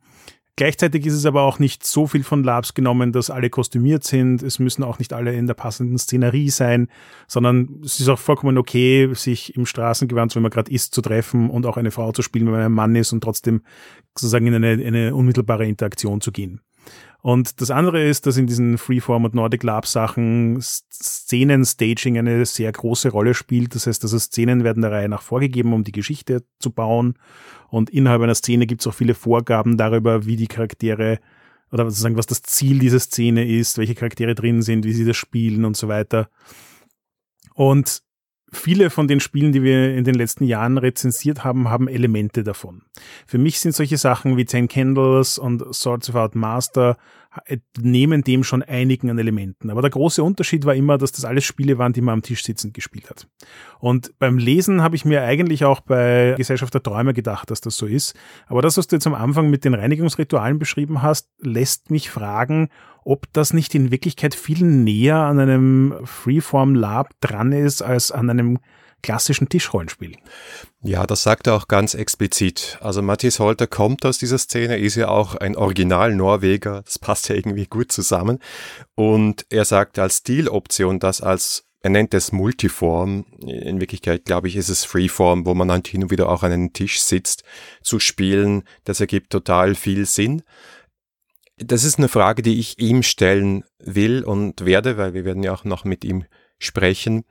Gleichzeitig 0.56 1.04
ist 1.04 1.14
es 1.14 1.26
aber 1.26 1.42
auch 1.42 1.58
nicht 1.58 1.84
so 1.84 2.06
viel 2.06 2.22
von 2.22 2.44
Labs 2.44 2.74
genommen, 2.74 3.10
dass 3.10 3.28
alle 3.28 3.50
kostümiert 3.50 4.04
sind. 4.04 4.40
Es 4.40 4.60
müssen 4.60 4.84
auch 4.84 5.00
nicht 5.00 5.12
alle 5.12 5.34
in 5.34 5.48
der 5.48 5.54
passenden 5.54 5.98
Szenerie 5.98 6.48
sein, 6.48 6.88
sondern 7.26 7.80
es 7.84 7.98
ist 7.98 8.08
auch 8.08 8.20
vollkommen 8.20 8.56
okay, 8.56 9.12
sich 9.14 9.56
im 9.56 9.66
Straßengewand, 9.66 10.36
wie 10.36 10.40
man 10.40 10.52
gerade 10.52 10.70
ist, 10.70 10.94
zu 10.94 11.02
treffen 11.02 11.50
und 11.50 11.66
auch 11.66 11.76
eine 11.76 11.90
Frau 11.90 12.12
zu 12.12 12.22
spielen, 12.22 12.46
wenn 12.46 12.52
man 12.52 12.62
ein 12.62 12.72
Mann 12.72 12.94
ist 12.94 13.12
und 13.12 13.22
trotzdem 13.22 13.62
sozusagen 14.16 14.46
in 14.46 14.54
eine, 14.54 14.84
eine 14.84 15.14
unmittelbare 15.16 15.66
Interaktion 15.66 16.20
zu 16.20 16.30
gehen. 16.30 16.60
Und 17.24 17.62
das 17.62 17.70
andere 17.70 18.04
ist, 18.04 18.26
dass 18.26 18.36
in 18.36 18.46
diesen 18.46 18.76
Freeform 18.76 19.24
und 19.24 19.34
Nordic 19.34 19.62
Lab 19.62 19.86
Sachen 19.86 20.60
Szenen-Staging 20.60 22.18
eine 22.18 22.44
sehr 22.44 22.70
große 22.70 23.08
Rolle 23.08 23.32
spielt. 23.32 23.74
Das 23.74 23.86
heißt, 23.86 24.02
also 24.02 24.18
Szenen 24.18 24.62
werden 24.62 24.82
der 24.82 24.92
Reihe 24.92 25.08
nach 25.08 25.22
vorgegeben, 25.22 25.72
um 25.72 25.84
die 25.84 25.92
Geschichte 25.92 26.44
zu 26.58 26.70
bauen. 26.70 27.14
Und 27.70 27.88
innerhalb 27.88 28.20
einer 28.20 28.34
Szene 28.34 28.66
gibt 28.66 28.82
es 28.82 28.86
auch 28.86 28.92
viele 28.92 29.14
Vorgaben 29.14 29.78
darüber, 29.78 30.26
wie 30.26 30.36
die 30.36 30.48
Charaktere 30.48 31.18
oder 31.72 31.84
sozusagen, 31.84 32.18
was 32.18 32.26
das 32.26 32.42
Ziel 32.42 32.78
dieser 32.78 33.00
Szene 33.00 33.48
ist, 33.48 33.78
welche 33.78 33.94
Charaktere 33.94 34.34
drin 34.34 34.60
sind, 34.60 34.84
wie 34.84 34.92
sie 34.92 35.06
das 35.06 35.16
spielen 35.16 35.64
und 35.64 35.78
so 35.78 35.88
weiter. 35.88 36.28
Und 37.54 38.02
viele 38.54 38.90
von 38.90 39.08
den 39.08 39.20
Spielen, 39.20 39.52
die 39.52 39.62
wir 39.62 39.94
in 39.94 40.04
den 40.04 40.14
letzten 40.14 40.44
Jahren 40.44 40.78
rezensiert 40.78 41.44
haben, 41.44 41.68
haben 41.68 41.88
Elemente 41.88 42.42
davon. 42.42 42.82
Für 43.26 43.38
mich 43.38 43.60
sind 43.60 43.74
solche 43.74 43.98
Sachen 43.98 44.36
wie 44.36 44.44
Ten 44.44 44.68
Candles 44.68 45.38
und 45.38 45.62
Swords 45.74 46.08
of 46.08 46.16
Art 46.16 46.34
Master 46.34 46.96
nehmen 47.78 48.22
dem 48.22 48.44
schon 48.44 48.62
einigen 48.62 49.10
an 49.10 49.18
Elementen. 49.18 49.70
Aber 49.70 49.82
der 49.82 49.90
große 49.90 50.22
Unterschied 50.22 50.64
war 50.64 50.74
immer, 50.74 50.98
dass 50.98 51.12
das 51.12 51.24
alles 51.24 51.44
Spiele 51.44 51.78
waren, 51.78 51.92
die 51.92 52.00
man 52.00 52.14
am 52.14 52.22
Tisch 52.22 52.44
sitzend 52.44 52.74
gespielt 52.74 53.10
hat. 53.10 53.26
Und 53.80 54.18
beim 54.18 54.38
Lesen 54.38 54.82
habe 54.82 54.96
ich 54.96 55.04
mir 55.04 55.22
eigentlich 55.22 55.64
auch 55.64 55.80
bei 55.80 56.34
Gesellschaft 56.36 56.74
der 56.74 56.82
Träume 56.82 57.14
gedacht, 57.14 57.50
dass 57.50 57.60
das 57.60 57.76
so 57.76 57.86
ist. 57.86 58.14
Aber 58.46 58.62
das, 58.62 58.76
was 58.76 58.86
du 58.86 58.96
jetzt 58.96 59.06
am 59.06 59.14
Anfang 59.14 59.50
mit 59.50 59.64
den 59.64 59.74
Reinigungsritualen 59.74 60.58
beschrieben 60.58 61.02
hast, 61.02 61.28
lässt 61.40 61.90
mich 61.90 62.10
fragen, 62.10 62.68
ob 63.04 63.30
das 63.32 63.52
nicht 63.52 63.74
in 63.74 63.90
Wirklichkeit 63.90 64.34
viel 64.34 64.64
näher 64.64 65.16
an 65.16 65.38
einem 65.38 65.94
Freeform 66.04 66.74
Lab 66.74 67.10
dran 67.20 67.52
ist 67.52 67.82
als 67.82 68.10
an 68.10 68.30
einem 68.30 68.58
klassischen 69.02 69.50
Tischrollenspiel. 69.50 70.16
Ja, 70.86 71.06
das 71.06 71.22
sagt 71.22 71.46
er 71.46 71.54
auch 71.54 71.66
ganz 71.66 71.94
explizit. 71.94 72.76
Also 72.82 73.00
Matthias 73.00 73.40
Holter 73.40 73.66
kommt 73.66 74.04
aus 74.04 74.18
dieser 74.18 74.36
Szene, 74.36 74.76
ist 74.76 74.96
ja 74.96 75.08
auch 75.08 75.34
ein 75.34 75.56
Original-Norweger, 75.56 76.82
das 76.84 76.98
passt 76.98 77.30
ja 77.30 77.36
irgendwie 77.36 77.64
gut 77.64 77.90
zusammen. 77.90 78.38
Und 78.94 79.46
er 79.48 79.64
sagt 79.64 79.98
als 79.98 80.18
Stiloption, 80.18 81.00
dass 81.00 81.22
als 81.22 81.64
er 81.80 81.88
nennt 81.88 82.12
es 82.12 82.32
Multiform. 82.32 83.24
In 83.40 83.80
Wirklichkeit, 83.80 84.26
glaube 84.26 84.48
ich, 84.48 84.56
ist 84.56 84.68
es 84.68 84.84
Freeform, 84.84 85.46
wo 85.46 85.54
man 85.54 85.70
halt 85.70 85.88
hin 85.88 86.02
und 86.02 86.10
wieder 86.10 86.28
auch 86.28 86.42
an 86.42 86.52
einem 86.52 86.72
Tisch 86.74 87.00
sitzt, 87.00 87.44
zu 87.82 87.98
spielen. 87.98 88.64
Das 88.84 89.00
ergibt 89.00 89.30
total 89.30 89.74
viel 89.74 90.04
Sinn. 90.04 90.42
Das 91.56 91.84
ist 91.84 91.98
eine 91.98 92.08
Frage, 92.08 92.42
die 92.42 92.58
ich 92.58 92.78
ihm 92.78 93.02
stellen 93.02 93.64
will 93.78 94.22
und 94.22 94.66
werde, 94.66 94.98
weil 94.98 95.14
wir 95.14 95.24
werden 95.24 95.42
ja 95.42 95.54
auch 95.54 95.64
noch 95.64 95.84
mit 95.84 96.04
ihm 96.04 96.24
sprechen. 96.58 97.24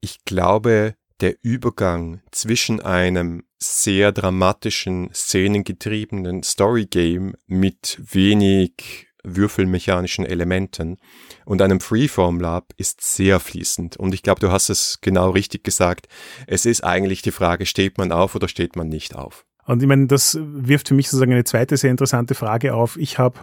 Ich 0.00 0.24
glaube, 0.24 0.94
der 1.20 1.36
Übergang 1.42 2.20
zwischen 2.30 2.80
einem 2.80 3.44
sehr 3.58 4.12
dramatischen, 4.12 5.10
szenengetriebenen 5.12 6.42
Storygame 6.42 7.32
mit 7.46 8.00
wenig 8.00 9.08
würfelmechanischen 9.24 10.24
Elementen 10.24 10.96
und 11.44 11.60
einem 11.60 11.80
Freeform 11.80 12.40
Lab 12.40 12.72
ist 12.76 13.00
sehr 13.02 13.40
fließend. 13.40 13.96
Und 13.96 14.14
ich 14.14 14.22
glaube, 14.22 14.40
du 14.40 14.50
hast 14.50 14.70
es 14.70 15.00
genau 15.00 15.30
richtig 15.30 15.64
gesagt. 15.64 16.08
Es 16.46 16.66
ist 16.66 16.84
eigentlich 16.84 17.22
die 17.22 17.32
Frage, 17.32 17.66
steht 17.66 17.98
man 17.98 18.12
auf 18.12 18.34
oder 18.34 18.48
steht 18.48 18.76
man 18.76 18.88
nicht 18.88 19.14
auf? 19.14 19.44
Und 19.66 19.82
ich 19.82 19.88
meine, 19.88 20.06
das 20.06 20.38
wirft 20.40 20.88
für 20.88 20.94
mich 20.94 21.08
sozusagen 21.08 21.32
eine 21.32 21.44
zweite 21.44 21.76
sehr 21.76 21.90
interessante 21.90 22.34
Frage 22.34 22.74
auf. 22.74 22.96
Ich 22.96 23.18
habe 23.18 23.40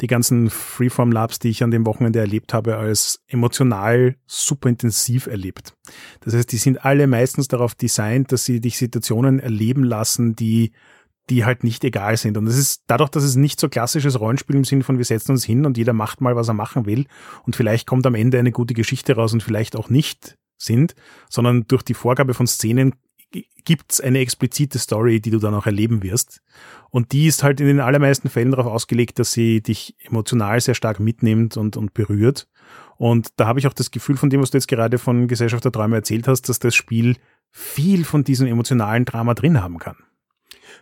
die 0.00 0.06
ganzen 0.06 0.50
Freeform 0.50 1.12
Labs, 1.12 1.38
die 1.38 1.48
ich 1.48 1.62
an 1.62 1.70
dem 1.70 1.86
Wochenende 1.86 2.18
erlebt 2.18 2.54
habe, 2.54 2.76
als 2.76 3.20
emotional 3.28 4.16
super 4.26 4.68
intensiv 4.68 5.26
erlebt. 5.26 5.74
Das 6.20 6.34
heißt, 6.34 6.50
die 6.52 6.58
sind 6.58 6.84
alle 6.84 7.06
meistens 7.06 7.48
darauf 7.48 7.74
designt, 7.74 8.32
dass 8.32 8.44
sie 8.44 8.60
dich 8.60 8.78
Situationen 8.78 9.40
erleben 9.40 9.84
lassen, 9.84 10.36
die 10.36 10.72
die 11.28 11.44
halt 11.44 11.64
nicht 11.64 11.82
egal 11.82 12.16
sind. 12.16 12.36
Und 12.36 12.46
es 12.46 12.56
ist 12.56 12.82
dadurch, 12.86 13.10
dass 13.10 13.24
es 13.24 13.36
nicht 13.36 13.58
so 13.58 13.68
klassisches 13.68 14.20
Rollenspiel 14.20 14.56
im 14.56 14.64
Sinne 14.64 14.84
von 14.84 14.98
wir 14.98 15.04
setzen 15.04 15.32
uns 15.32 15.44
hin 15.44 15.66
und 15.66 15.76
jeder 15.76 15.92
macht 15.92 16.20
mal, 16.20 16.36
was 16.36 16.48
er 16.48 16.54
machen 16.54 16.86
will 16.86 17.06
und 17.44 17.56
vielleicht 17.56 17.86
kommt 17.86 18.06
am 18.06 18.14
Ende 18.14 18.38
eine 18.38 18.52
gute 18.52 18.74
Geschichte 18.74 19.16
raus 19.16 19.32
und 19.32 19.42
vielleicht 19.42 19.76
auch 19.76 19.90
nicht 19.90 20.36
sind, 20.58 20.94
sondern 21.28 21.66
durch 21.66 21.82
die 21.82 21.94
Vorgabe 21.94 22.32
von 22.32 22.46
Szenen 22.46 22.94
gibt's 23.64 24.00
eine 24.00 24.20
explizite 24.20 24.78
Story, 24.78 25.20
die 25.20 25.30
du 25.30 25.38
dann 25.38 25.54
auch 25.54 25.66
erleben 25.66 26.02
wirst. 26.02 26.40
Und 26.90 27.12
die 27.12 27.26
ist 27.26 27.42
halt 27.42 27.60
in 27.60 27.66
den 27.66 27.80
allermeisten 27.80 28.28
Fällen 28.28 28.52
darauf 28.52 28.66
ausgelegt, 28.66 29.18
dass 29.18 29.32
sie 29.32 29.60
dich 29.60 29.96
emotional 30.00 30.60
sehr 30.60 30.74
stark 30.74 31.00
mitnimmt 31.00 31.56
und, 31.56 31.76
und 31.76 31.92
berührt. 31.94 32.48
Und 32.96 33.28
da 33.36 33.46
habe 33.46 33.58
ich 33.58 33.66
auch 33.66 33.74
das 33.74 33.90
Gefühl 33.90 34.16
von 34.16 34.30
dem, 34.30 34.40
was 34.40 34.50
du 34.50 34.58
jetzt 34.58 34.68
gerade 34.68 34.98
von 34.98 35.28
Gesellschaft 35.28 35.64
der 35.64 35.72
Träume 35.72 35.96
erzählt 35.96 36.28
hast, 36.28 36.48
dass 36.48 36.58
das 36.58 36.74
Spiel 36.74 37.16
viel 37.50 38.04
von 38.04 38.24
diesem 38.24 38.46
emotionalen 38.46 39.04
Drama 39.04 39.34
drin 39.34 39.62
haben 39.62 39.78
kann. 39.78 39.96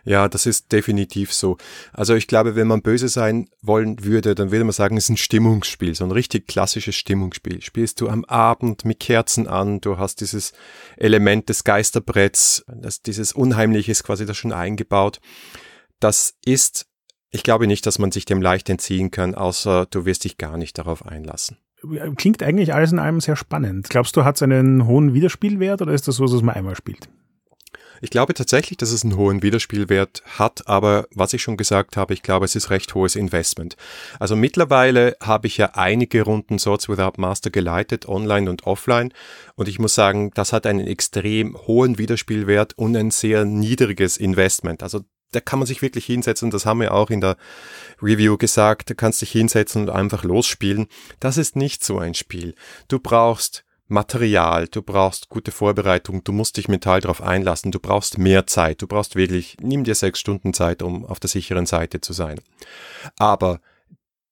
Ja, 0.03 0.27
das 0.27 0.45
ist 0.45 0.71
definitiv 0.71 1.33
so. 1.33 1.57
Also 1.93 2.15
ich 2.15 2.27
glaube, 2.27 2.55
wenn 2.55 2.67
man 2.67 2.81
böse 2.81 3.07
sein 3.07 3.49
wollen 3.61 4.03
würde, 4.03 4.35
dann 4.35 4.51
würde 4.51 4.65
man 4.65 4.73
sagen, 4.73 4.97
es 4.97 5.05
ist 5.05 5.09
ein 5.11 5.17
Stimmungsspiel, 5.17 5.95
so 5.95 6.03
ein 6.03 6.11
richtig 6.11 6.47
klassisches 6.47 6.95
Stimmungsspiel. 6.95 7.61
Spielst 7.61 8.01
du 8.01 8.09
am 8.09 8.25
Abend 8.25 8.85
mit 8.85 8.99
Kerzen 8.99 9.47
an, 9.47 9.81
du 9.81 9.97
hast 9.97 10.21
dieses 10.21 10.53
Element 10.97 11.49
des 11.49 11.63
Geisterbretts, 11.63 12.65
das, 12.67 13.01
dieses 13.01 13.33
Unheimliche 13.33 13.91
ist 13.91 14.03
quasi 14.03 14.25
da 14.25 14.33
schon 14.33 14.51
eingebaut. 14.51 15.19
Das 15.99 16.35
ist, 16.45 16.87
ich 17.31 17.43
glaube 17.43 17.67
nicht, 17.67 17.85
dass 17.85 17.99
man 17.99 18.11
sich 18.11 18.25
dem 18.25 18.41
leicht 18.41 18.69
entziehen 18.69 19.11
kann, 19.11 19.35
außer 19.35 19.85
du 19.85 20.05
wirst 20.05 20.23
dich 20.23 20.37
gar 20.37 20.57
nicht 20.57 20.77
darauf 20.77 21.05
einlassen 21.05 21.57
klingt 22.15 22.41
eigentlich 22.43 22.73
alles 22.73 22.91
in 22.91 22.99
allem 22.99 23.19
sehr 23.19 23.35
spannend. 23.35 23.89
Glaubst 23.89 24.15
du, 24.15 24.23
hat 24.23 24.35
es 24.35 24.41
einen 24.41 24.87
hohen 24.87 25.13
Wiederspielwert 25.13 25.81
oder 25.81 25.93
ist 25.93 26.07
das 26.07 26.15
so, 26.15 26.25
dass 26.25 26.41
man 26.41 26.55
einmal 26.55 26.75
spielt? 26.75 27.09
Ich 28.01 28.09
glaube 28.09 28.33
tatsächlich, 28.33 28.77
dass 28.77 28.91
es 28.91 29.03
einen 29.03 29.15
hohen 29.15 29.41
Wiederspielwert 29.41 30.23
hat, 30.37 30.67
aber 30.67 31.07
was 31.13 31.33
ich 31.33 31.41
schon 31.41 31.57
gesagt 31.57 31.97
habe, 31.97 32.13
ich 32.13 32.23
glaube, 32.23 32.45
es 32.45 32.55
ist 32.55 32.69
recht 32.69 32.93
hohes 32.95 33.15
Investment. 33.15 33.75
Also 34.19 34.35
mittlerweile 34.35 35.15
habe 35.21 35.47
ich 35.47 35.57
ja 35.57 35.71
einige 35.73 36.23
Runden 36.23 36.59
Swords 36.59 36.89
Without 36.89 37.13
Master 37.17 37.49
geleitet, 37.49 38.07
online 38.07 38.49
und 38.49 38.65
offline, 38.65 39.13
und 39.55 39.67
ich 39.67 39.79
muss 39.79 39.95
sagen, 39.95 40.31
das 40.33 40.53
hat 40.53 40.65
einen 40.65 40.87
extrem 40.87 41.57
hohen 41.67 41.97
Wiederspielwert 41.97 42.77
und 42.77 42.95
ein 42.95 43.11
sehr 43.11 43.45
niedriges 43.45 44.17
Investment. 44.17 44.83
Also 44.83 45.01
da 45.31 45.41
kann 45.41 45.59
man 45.59 45.65
sich 45.65 45.81
wirklich 45.81 46.05
hinsetzen, 46.05 46.49
das 46.49 46.65
haben 46.65 46.79
wir 46.79 46.93
auch 46.93 47.09
in 47.09 47.21
der 47.21 47.37
Review 48.01 48.37
gesagt, 48.37 48.89
du 48.89 48.95
kannst 48.95 49.21
dich 49.21 49.31
hinsetzen 49.31 49.83
und 49.83 49.89
einfach 49.89 50.23
losspielen. 50.23 50.87
Das 51.19 51.37
ist 51.37 51.55
nicht 51.55 51.83
so 51.83 51.99
ein 51.99 52.13
Spiel. 52.13 52.55
Du 52.87 52.99
brauchst 52.99 53.64
Material, 53.87 54.67
du 54.67 54.81
brauchst 54.81 55.29
gute 55.29 55.51
Vorbereitung, 55.51 56.23
du 56.23 56.31
musst 56.31 56.57
dich 56.57 56.67
mental 56.67 57.01
darauf 57.01 57.21
einlassen, 57.21 57.71
du 57.71 57.79
brauchst 57.79 58.17
mehr 58.17 58.47
Zeit, 58.47 58.81
du 58.81 58.87
brauchst 58.87 59.15
wirklich, 59.15 59.57
nimm 59.61 59.83
dir 59.83 59.93
sechs 59.93 60.19
Stunden 60.19 60.53
Zeit, 60.53 60.81
um 60.81 61.05
auf 61.05 61.19
der 61.19 61.29
sicheren 61.29 61.67
Seite 61.67 62.01
zu 62.01 62.11
sein. 62.11 62.41
Aber 63.19 63.61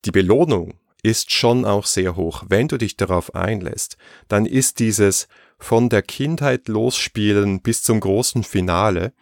die 0.05 0.11
Belohnung 0.11 0.73
ist 1.03 1.31
schon 1.31 1.65
auch 1.65 1.85
sehr 1.85 2.15
hoch. 2.15 2.43
Wenn 2.47 2.67
du 2.67 2.77
dich 2.77 2.97
darauf 2.97 3.35
einlässt, 3.35 3.97
dann 4.27 4.45
ist 4.45 4.79
dieses 4.79 5.27
von 5.59 5.89
der 5.89 6.01
Kindheit 6.01 6.67
losspielen 6.67 7.61
bis 7.61 7.83
zum 7.83 7.99
großen 7.99 8.43
Finale 8.43 9.13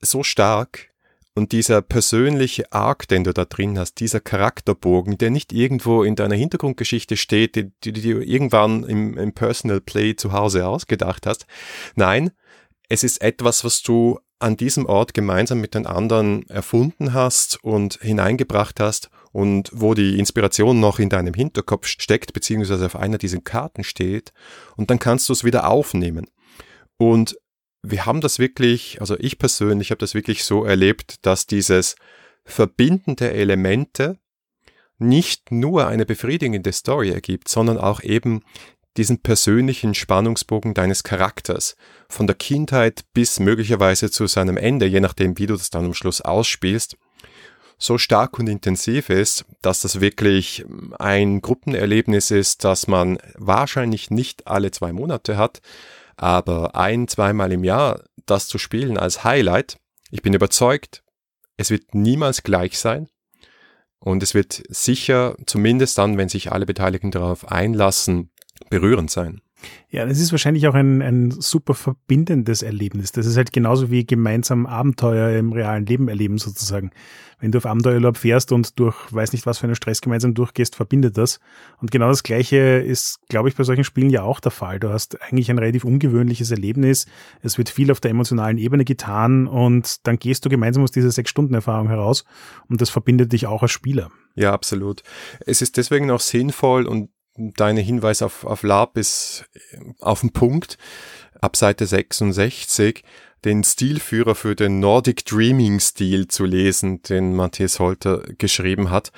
so 0.00 0.22
stark, 0.22 0.90
und 1.36 1.52
dieser 1.52 1.82
persönliche 1.82 2.72
Arc, 2.72 3.08
den 3.08 3.22
du 3.22 3.34
da 3.34 3.44
drin 3.44 3.78
hast, 3.78 4.00
dieser 4.00 4.20
Charakterbogen, 4.20 5.18
der 5.18 5.30
nicht 5.30 5.52
irgendwo 5.52 6.02
in 6.02 6.16
deiner 6.16 6.34
Hintergrundgeschichte 6.34 7.18
steht, 7.18 7.56
die, 7.56 7.70
die, 7.84 7.92
die 7.92 8.00
du 8.00 8.24
irgendwann 8.24 8.84
im, 8.84 9.18
im 9.18 9.34
Personal 9.34 9.82
Play 9.82 10.16
zu 10.16 10.32
Hause 10.32 10.66
ausgedacht 10.66 11.26
hast. 11.26 11.46
Nein, 11.94 12.30
es 12.88 13.04
ist 13.04 13.20
etwas, 13.20 13.64
was 13.64 13.82
du 13.82 14.18
an 14.38 14.56
diesem 14.56 14.86
Ort 14.86 15.12
gemeinsam 15.12 15.60
mit 15.60 15.74
den 15.74 15.86
anderen 15.86 16.48
erfunden 16.48 17.12
hast 17.12 17.62
und 17.62 17.98
hineingebracht 18.00 18.80
hast 18.80 19.10
und 19.30 19.70
wo 19.74 19.92
die 19.92 20.18
Inspiration 20.18 20.80
noch 20.80 20.98
in 20.98 21.10
deinem 21.10 21.34
Hinterkopf 21.34 21.86
steckt, 21.86 22.32
beziehungsweise 22.32 22.86
auf 22.86 22.96
einer 22.96 23.18
dieser 23.18 23.40
Karten 23.40 23.84
steht 23.84 24.32
und 24.76 24.90
dann 24.90 24.98
kannst 24.98 25.28
du 25.28 25.34
es 25.34 25.44
wieder 25.44 25.68
aufnehmen. 25.68 26.28
Und 26.96 27.36
wir 27.90 28.06
haben 28.06 28.20
das 28.20 28.38
wirklich, 28.38 29.00
also 29.00 29.16
ich 29.18 29.38
persönlich 29.38 29.90
habe 29.90 29.98
das 29.98 30.14
wirklich 30.14 30.44
so 30.44 30.64
erlebt, 30.64 31.24
dass 31.24 31.46
dieses 31.46 31.96
Verbinden 32.44 33.16
der 33.16 33.34
Elemente 33.34 34.18
nicht 34.98 35.52
nur 35.52 35.86
eine 35.86 36.06
befriedigende 36.06 36.72
Story 36.72 37.10
ergibt, 37.10 37.48
sondern 37.48 37.78
auch 37.78 38.02
eben 38.02 38.42
diesen 38.96 39.18
persönlichen 39.18 39.94
Spannungsbogen 39.94 40.74
deines 40.74 41.02
Charakters, 41.02 41.76
von 42.08 42.26
der 42.26 42.36
Kindheit 42.36 43.04
bis 43.12 43.38
möglicherweise 43.38 44.10
zu 44.10 44.26
seinem 44.26 44.56
Ende, 44.56 44.86
je 44.86 45.00
nachdem, 45.00 45.38
wie 45.38 45.46
du 45.46 45.56
das 45.56 45.70
dann 45.70 45.84
am 45.84 45.94
Schluss 45.94 46.22
ausspielst, 46.22 46.96
so 47.78 47.98
stark 47.98 48.38
und 48.38 48.48
intensiv 48.48 49.10
ist, 49.10 49.44
dass 49.60 49.80
das 49.80 50.00
wirklich 50.00 50.64
ein 50.98 51.42
Gruppenerlebnis 51.42 52.30
ist, 52.30 52.64
das 52.64 52.86
man 52.86 53.18
wahrscheinlich 53.34 54.10
nicht 54.10 54.46
alle 54.46 54.70
zwei 54.70 54.92
Monate 54.94 55.36
hat, 55.36 55.60
aber 56.16 56.74
ein, 56.76 57.08
zweimal 57.08 57.52
im 57.52 57.64
Jahr 57.64 58.02
das 58.26 58.48
zu 58.48 58.58
spielen 58.58 58.98
als 58.98 59.24
Highlight, 59.24 59.78
ich 60.10 60.22
bin 60.22 60.34
überzeugt, 60.34 61.02
es 61.56 61.70
wird 61.70 61.94
niemals 61.94 62.42
gleich 62.42 62.78
sein 62.78 63.08
und 63.98 64.22
es 64.22 64.34
wird 64.34 64.62
sicher, 64.68 65.36
zumindest 65.46 65.98
dann, 65.98 66.18
wenn 66.18 66.28
sich 66.28 66.52
alle 66.52 66.66
Beteiligten 66.66 67.10
darauf 67.10 67.50
einlassen, 67.50 68.30
berührend 68.70 69.10
sein. 69.10 69.42
Ja, 69.88 70.04
das 70.04 70.18
ist 70.18 70.32
wahrscheinlich 70.32 70.68
auch 70.68 70.74
ein, 70.74 71.00
ein 71.00 71.30
super 71.30 71.74
verbindendes 71.74 72.62
Erlebnis. 72.62 73.12
Das 73.12 73.26
ist 73.26 73.36
halt 73.36 73.52
genauso 73.52 73.90
wie 73.90 74.04
gemeinsam 74.04 74.66
Abenteuer 74.66 75.38
im 75.38 75.52
realen 75.52 75.86
Leben 75.86 76.08
erleben 76.08 76.38
sozusagen. 76.38 76.90
Wenn 77.38 77.52
du 77.52 77.58
auf 77.58 77.66
Abenteuerurlaub 77.66 78.16
fährst 78.16 78.52
und 78.52 78.78
durch 78.78 78.96
weiß 79.12 79.32
nicht 79.32 79.46
was 79.46 79.58
für 79.58 79.64
einen 79.64 79.74
Stress 79.74 80.00
gemeinsam 80.00 80.34
durchgehst, 80.34 80.74
verbindet 80.74 81.16
das. 81.18 81.38
Und 81.80 81.90
genau 81.90 82.08
das 82.08 82.22
Gleiche 82.22 82.56
ist, 82.56 83.18
glaube 83.28 83.48
ich, 83.48 83.56
bei 83.56 83.64
solchen 83.64 83.84
Spielen 83.84 84.10
ja 84.10 84.22
auch 84.22 84.40
der 84.40 84.52
Fall. 84.52 84.80
Du 84.80 84.88
hast 84.90 85.20
eigentlich 85.22 85.50
ein 85.50 85.58
relativ 85.58 85.84
ungewöhnliches 85.84 86.50
Erlebnis. 86.50 87.06
Es 87.42 87.58
wird 87.58 87.68
viel 87.68 87.90
auf 87.90 88.00
der 88.00 88.10
emotionalen 88.10 88.58
Ebene 88.58 88.84
getan 88.84 89.46
und 89.46 90.06
dann 90.06 90.18
gehst 90.18 90.44
du 90.44 90.48
gemeinsam 90.48 90.82
aus 90.82 90.92
dieser 90.92 91.10
Sechs-Stunden-Erfahrung 91.10 91.88
heraus 91.88 92.24
und 92.68 92.80
das 92.80 92.90
verbindet 92.90 93.32
dich 93.32 93.46
auch 93.46 93.62
als 93.62 93.72
Spieler. 93.72 94.10
Ja, 94.34 94.52
absolut. 94.52 95.02
Es 95.46 95.62
ist 95.62 95.76
deswegen 95.76 96.10
auch 96.10 96.20
sinnvoll 96.20 96.86
und 96.86 97.10
deine 97.36 97.80
Hinweis 97.80 98.22
auf, 98.22 98.44
auf 98.44 98.62
Lab 98.62 98.96
ist 98.96 99.44
äh, 99.54 99.78
auf 100.00 100.20
den 100.20 100.32
Punkt. 100.32 100.78
Ab 101.40 101.56
Seite 101.56 101.86
66 101.86 103.04
den 103.44 103.62
Stilführer 103.62 104.34
für 104.34 104.56
den 104.56 104.80
Nordic 104.80 105.24
Dreaming 105.24 105.78
Stil 105.78 106.26
zu 106.26 106.44
lesen, 106.44 107.02
den 107.02 107.34
Matthias 107.34 107.78
Holter 107.78 108.22
geschrieben 108.38 108.90
hat, 108.90 109.12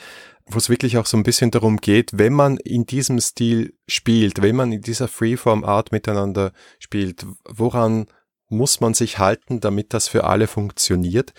wo 0.47 0.59
es 0.59 0.69
wirklich 0.69 0.99
auch 0.99 1.07
so 1.07 1.17
ein 1.17 1.23
bisschen 1.23 1.51
darum 1.51 1.79
geht, 1.79 2.11
wenn 2.15 2.33
man 2.33 2.59
in 2.59 2.85
diesem 2.85 3.21
Stil 3.21 3.75
spielt, 3.87 4.43
wenn 4.43 4.57
man 4.57 4.73
in 4.73 4.83
dieser 4.83 5.09
Freeform 5.09 5.65
Art 5.65 5.93
miteinander 5.93 6.53
spielt, 6.79 7.27
woran 7.45 8.07
muss 8.49 8.81
man 8.81 8.95
sich 8.95 9.19
halten, 9.19 9.61
damit 9.61 9.95
das 9.95 10.09
für 10.09 10.25
alle 10.25 10.47
funktioniert? 10.47 11.33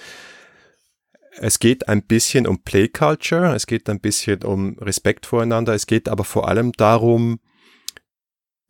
Es 1.41 1.60
geht 1.60 1.88
ein 1.88 2.04
bisschen 2.04 2.47
um 2.47 2.63
Play 2.63 2.89
Culture, 2.89 3.56
es 3.56 3.65
geht 3.65 3.89
ein 3.89 4.02
bisschen 4.02 4.43
um 4.43 4.78
Respekt 4.80 5.25
voreinander, 5.25 5.73
es 5.73 5.88
geht 5.88 6.10
aber 6.10 6.25
vor 6.25 6.49
allem 6.49 6.73
darum, 6.73 7.39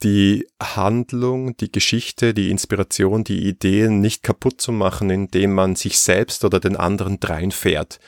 die 0.04 0.48
Handlung, 0.62 1.58
die 1.58 1.72
Geschichte, 1.72 2.34
die 2.34 2.52
Inspiration, 2.52 3.24
die 3.24 3.48
Ideen 3.48 4.00
nicht 4.00 4.24
kaputt 4.24 4.62
zu 4.62 4.72
machen, 4.72 5.10
indem 5.10 5.54
man 5.54 5.76
sich 5.76 6.00
selbst 6.00 6.46
oder 6.46 6.60
den 6.60 6.76
anderen 6.76 7.20
dreinfährt. 7.20 8.00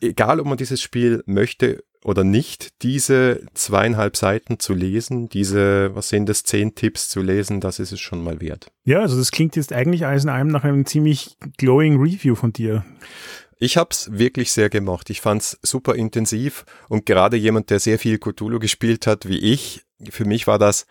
Egal, 0.00 0.38
ob 0.38 0.46
man 0.46 0.58
dieses 0.58 0.82
Spiel 0.82 1.22
möchte 1.26 1.82
oder 2.04 2.22
nicht, 2.22 2.82
diese 2.82 3.46
zweieinhalb 3.54 4.16
Seiten 4.16 4.60
zu 4.60 4.74
lesen, 4.74 5.30
diese, 5.30 5.94
was 5.94 6.10
sind 6.10 6.28
das, 6.28 6.44
zehn 6.44 6.74
Tipps 6.74 7.08
zu 7.08 7.22
lesen, 7.22 7.60
das 7.60 7.78
ist 7.78 7.92
es 7.92 8.00
schon 8.00 8.22
mal 8.22 8.40
wert. 8.40 8.70
Ja, 8.84 9.00
also 9.00 9.16
das 9.16 9.32
klingt 9.32 9.56
jetzt 9.56 9.72
eigentlich 9.72 10.04
alles 10.06 10.24
in 10.24 10.30
allem 10.30 10.48
nach 10.48 10.64
einem 10.64 10.84
ziemlich 10.84 11.36
glowing 11.56 11.98
Review 11.98 12.34
von 12.34 12.52
dir. 12.52 12.84
Ich 13.58 13.76
hab's 13.76 14.10
wirklich 14.12 14.52
sehr 14.52 14.68
gemocht. 14.68 15.10
Ich 15.10 15.20
fand's 15.20 15.58
super 15.62 15.94
intensiv 15.94 16.64
und 16.88 17.06
gerade 17.06 17.36
jemand, 17.36 17.70
der 17.70 17.80
sehr 17.80 17.98
viel 17.98 18.18
Cthulhu 18.18 18.58
gespielt 18.58 19.06
hat 19.06 19.28
wie 19.28 19.38
ich, 19.38 19.82
für 20.10 20.24
mich 20.24 20.46
war 20.46 20.58
das 20.58 20.86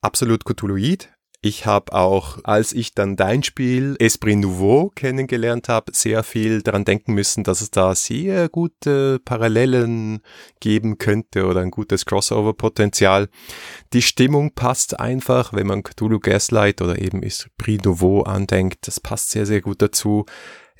absolut 0.00 0.44
Cthulhuid. 0.44 1.10
Ich 1.44 1.66
habe 1.66 1.92
auch, 1.92 2.38
als 2.44 2.72
ich 2.72 2.94
dann 2.94 3.16
dein 3.16 3.42
Spiel 3.42 3.96
Esprit 3.98 4.38
Nouveau 4.38 4.92
kennengelernt 4.94 5.68
habe, 5.68 5.90
sehr 5.92 6.22
viel 6.22 6.62
daran 6.62 6.84
denken 6.84 7.14
müssen, 7.14 7.42
dass 7.42 7.60
es 7.60 7.72
da 7.72 7.96
sehr 7.96 8.48
gute 8.48 9.18
Parallelen 9.24 10.20
geben 10.60 10.98
könnte 10.98 11.46
oder 11.46 11.60
ein 11.62 11.72
gutes 11.72 12.06
Crossover-Potenzial. 12.06 13.28
Die 13.92 14.02
Stimmung 14.02 14.54
passt 14.54 15.00
einfach, 15.00 15.52
wenn 15.52 15.66
man 15.66 15.82
Cthulhu 15.82 16.20
Gaslight 16.20 16.80
oder 16.80 17.02
eben 17.02 17.24
Esprit 17.24 17.84
Nouveau 17.84 18.22
andenkt. 18.22 18.86
Das 18.86 19.00
passt 19.00 19.30
sehr, 19.30 19.44
sehr 19.44 19.62
gut 19.62 19.82
dazu. 19.82 20.26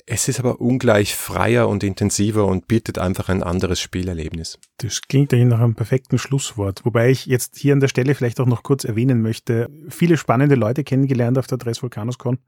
Es 0.05 0.27
ist 0.27 0.39
aber 0.39 0.59
ungleich 0.59 1.15
freier 1.15 1.69
und 1.69 1.81
intensiver 1.83 2.45
und 2.45 2.67
bietet 2.67 2.99
einfach 2.99 3.29
ein 3.29 3.41
anderes 3.41 3.79
Spielerlebnis. 3.79 4.59
Das 4.77 5.01
klingt 5.01 5.33
eigentlich 5.33 5.47
nach 5.47 5.61
einem 5.61 5.75
perfekten 5.75 6.17
Schlusswort. 6.17 6.81
Wobei 6.83 7.09
ich 7.09 7.25
jetzt 7.25 7.57
hier 7.57 7.71
an 7.71 7.79
der 7.79 7.87
Stelle 7.87 8.13
vielleicht 8.13 8.41
auch 8.41 8.45
noch 8.45 8.63
kurz 8.63 8.83
erwähnen 8.83 9.21
möchte, 9.21 9.69
viele 9.87 10.17
spannende 10.17 10.55
Leute 10.55 10.83
kennengelernt 10.83 11.37
auf 11.37 11.47
der 11.47 11.57
Dress 11.57 11.81
VulkanusCon 11.81 12.39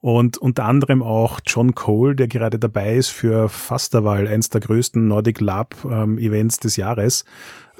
und 0.00 0.38
unter 0.38 0.64
anderem 0.64 1.02
auch 1.02 1.40
John 1.46 1.74
Cole, 1.74 2.16
der 2.16 2.26
gerade 2.26 2.58
dabei 2.58 2.96
ist 2.96 3.10
für 3.10 3.48
Fasterwall, 3.48 4.26
eins 4.26 4.48
der 4.48 4.62
größten 4.62 5.06
Nordic 5.06 5.40
Lab 5.40 5.76
ähm, 5.84 6.18
Events 6.18 6.58
des 6.58 6.76
Jahres. 6.76 7.24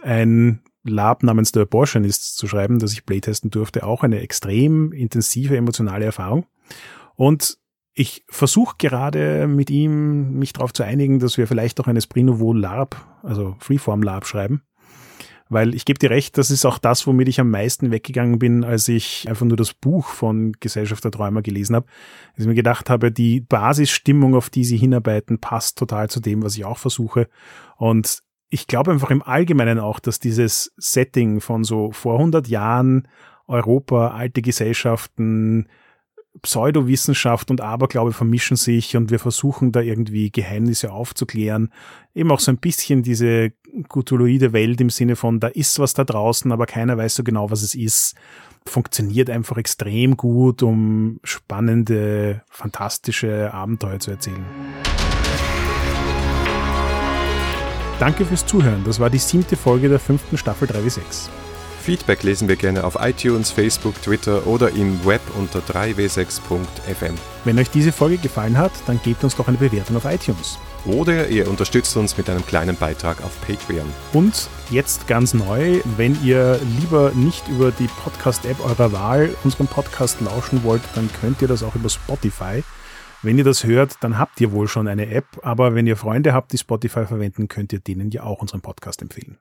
Ein 0.03 0.61
Lab 0.85 1.23
namens 1.23 1.51
The 1.53 1.61
Abortionist 1.61 2.37
zu 2.37 2.47
schreiben, 2.47 2.79
das 2.79 2.93
ich 2.93 3.07
playtesten 3.07 3.51
durfte, 3.51 3.85
auch 3.85 4.03
eine 4.03 4.21
extrem 4.21 4.93
intensive 4.93 5.57
emotionale 5.57 6.05
Erfahrung. 6.05 6.47
Und 7.17 7.59
ich 7.93 8.25
versuche 8.29 8.77
gerade 8.79 9.47
mit 9.47 9.71
ihm 9.71 10.39
mich 10.39 10.53
darauf 10.53 10.73
zu 10.73 10.83
einigen, 10.83 11.19
dass 11.19 11.39
wir 11.39 11.47
vielleicht 11.47 11.81
auch 11.81 11.87
ein 11.87 11.97
Esprit 11.97 12.25
Nouveau 12.25 12.53
Lab, 12.53 12.97
also 13.23 13.57
Freeform 13.59 14.03
Lab 14.03 14.27
schreiben. 14.27 14.63
Weil 15.53 15.75
ich 15.75 15.85
gebe 15.85 15.99
dir 15.99 16.11
recht, 16.11 16.39
das 16.39 16.53
ist 16.53 16.65
auch 16.65 16.79
das, 16.79 17.09
womit 17.09 17.27
ich 17.27 17.41
am 17.41 17.51
meisten 17.51 17.91
weggegangen 17.91 18.39
bin, 18.39 18.63
als 18.63 18.87
ich 18.87 19.29
einfach 19.29 19.45
nur 19.45 19.57
das 19.57 19.75
Buch 19.75 20.07
von 20.07 20.53
Gesellschaft 20.61 21.03
der 21.03 21.11
Träumer 21.11 21.43
gelesen 21.43 21.75
habe. 21.75 21.87
Dass 22.37 22.45
ich 22.45 22.47
mir 22.47 22.55
gedacht 22.55 22.89
habe, 22.89 23.11
die 23.11 23.41
Basisstimmung, 23.41 24.37
auf 24.37 24.49
die 24.49 24.63
sie 24.65 24.77
hinarbeiten, 24.77 25.41
passt 25.41 25.77
total 25.77 26.09
zu 26.09 26.21
dem, 26.21 26.45
was 26.45 26.57
ich 26.57 26.65
auch 26.65 26.79
versuche. 26.79 27.29
Und 27.77 28.23
ich 28.49 28.69
glaube 28.69 28.93
einfach 28.93 29.11
im 29.11 29.23
Allgemeinen 29.23 29.81
auch, 29.81 29.99
dass 29.99 30.21
dieses 30.21 30.73
Setting 30.77 31.41
von 31.41 31.65
so 31.65 31.91
vor 31.91 32.19
100 32.19 32.47
Jahren 32.47 33.09
Europa, 33.49 34.13
alte 34.13 34.43
Gesellschaften, 34.43 35.67
Pseudowissenschaft 36.43 37.51
und 37.51 37.61
Aberglaube 37.61 38.13
vermischen 38.13 38.57
sich 38.57 38.97
und 38.97 39.11
wir 39.11 39.19
versuchen 39.19 39.73
da 39.73 39.81
irgendwie 39.81 40.31
Geheimnisse 40.31 40.93
aufzuklären. 40.93 41.73
Eben 42.15 42.31
auch 42.31 42.41
so 42.41 42.53
ein 42.53 42.59
bisschen 42.59 43.03
diese 43.03 43.53
Cthulhuide 43.89 44.53
Welt 44.53 44.81
im 44.81 44.91
Sinne 44.91 45.17
von, 45.17 45.41
da 45.41 45.49
ist 45.49 45.79
was 45.79 45.95
da 45.95 46.05
draußen, 46.05 46.51
aber 46.53 46.67
keiner 46.67 46.97
weiß 46.97 47.17
so 47.17 47.25
genau, 47.25 47.51
was 47.51 47.63
es 47.63 47.75
ist. 47.75 48.15
Funktioniert 48.67 49.31
einfach 49.31 49.57
extrem 49.57 50.17
gut, 50.17 50.63
um 50.63 51.19
spannende, 51.25 52.43
fantastische 52.51 53.53
Abenteuer 53.53 53.99
zu 53.99 54.11
erzählen. 54.13 54.45
Danke 57.99 58.25
fürs 58.25 58.47
Zuhören. 58.47 58.83
Das 58.85 59.01
war 59.01 59.11
die 59.11 59.19
siebte 59.19 59.57
Folge 59.57 59.89
der 59.89 59.99
fünften 59.99 60.39
Staffel 60.39 60.69
3W6. 60.69 61.29
Feedback 61.81 62.23
lesen 62.23 62.47
wir 62.47 62.57
gerne 62.57 62.85
auf 62.85 62.99
iTunes, 63.01 63.51
Facebook, 63.51 64.01
Twitter 64.03 64.47
oder 64.47 64.71
im 64.71 65.05
Web 65.05 65.21
unter 65.39 65.61
3w6.fm. 65.61 67.15
Wenn 67.45 67.59
euch 67.59 67.71
diese 67.71 67.91
Folge 67.91 68.19
gefallen 68.19 68.57
hat, 68.57 68.73
dann 68.87 69.01
gebt 69.03 69.25
uns 69.25 69.35
doch 69.35 69.49
eine 69.49 69.57
Bewertung 69.57 69.97
auf 69.97 70.05
iTunes. 70.05 70.59
Oder 70.87 71.29
ihr 71.29 71.49
unterstützt 71.49 71.97
uns 71.97 72.17
mit 72.17 72.31
einem 72.31 72.47
kleinen 72.47 72.77
Beitrag 72.77 73.23
auf 73.23 73.33
Patreon. 73.47 73.87
Und 74.13 74.49
jetzt 74.71 75.09
ganz 75.09 75.35
neu, 75.35 75.81
wenn 75.97 76.17
ihr 76.23 76.61
lieber 76.81 77.13
nicht 77.15 77.49
über 77.49 77.71
die 77.71 77.89
Podcast-App 78.03 78.65
eurer 78.65 78.93
Wahl 78.93 79.35
unseren 79.45 79.67
Podcast 79.67 80.21
lauschen 80.21 80.63
wollt, 80.63 80.83
dann 80.95 81.11
könnt 81.21 81.43
ihr 81.43 81.49
das 81.49 81.63
auch 81.63 81.75
über 81.75 81.89
Spotify. 81.89 82.63
Wenn 83.23 83.37
ihr 83.37 83.45
das 83.45 83.65
hört, 83.65 83.97
dann 84.01 84.19
habt 84.19 84.41
ihr 84.41 84.53
wohl 84.53 84.69
schon 84.69 84.89
eine 84.89 85.11
App, 85.11 85.27
aber 85.43 85.75
wenn 85.75 85.87
ihr 85.87 85.97
Freunde 85.97 86.33
habt, 86.33 86.53
die 86.53 86.59
Spotify 86.59 87.05
verwenden, 87.05 87.49
könnt 87.49 87.73
ihr 87.73 87.81
denen 87.81 88.11
ja 88.11 88.23
auch 88.23 88.41
unseren 88.41 88.63
Podcast 88.63 89.03
empfehlen. 89.03 89.37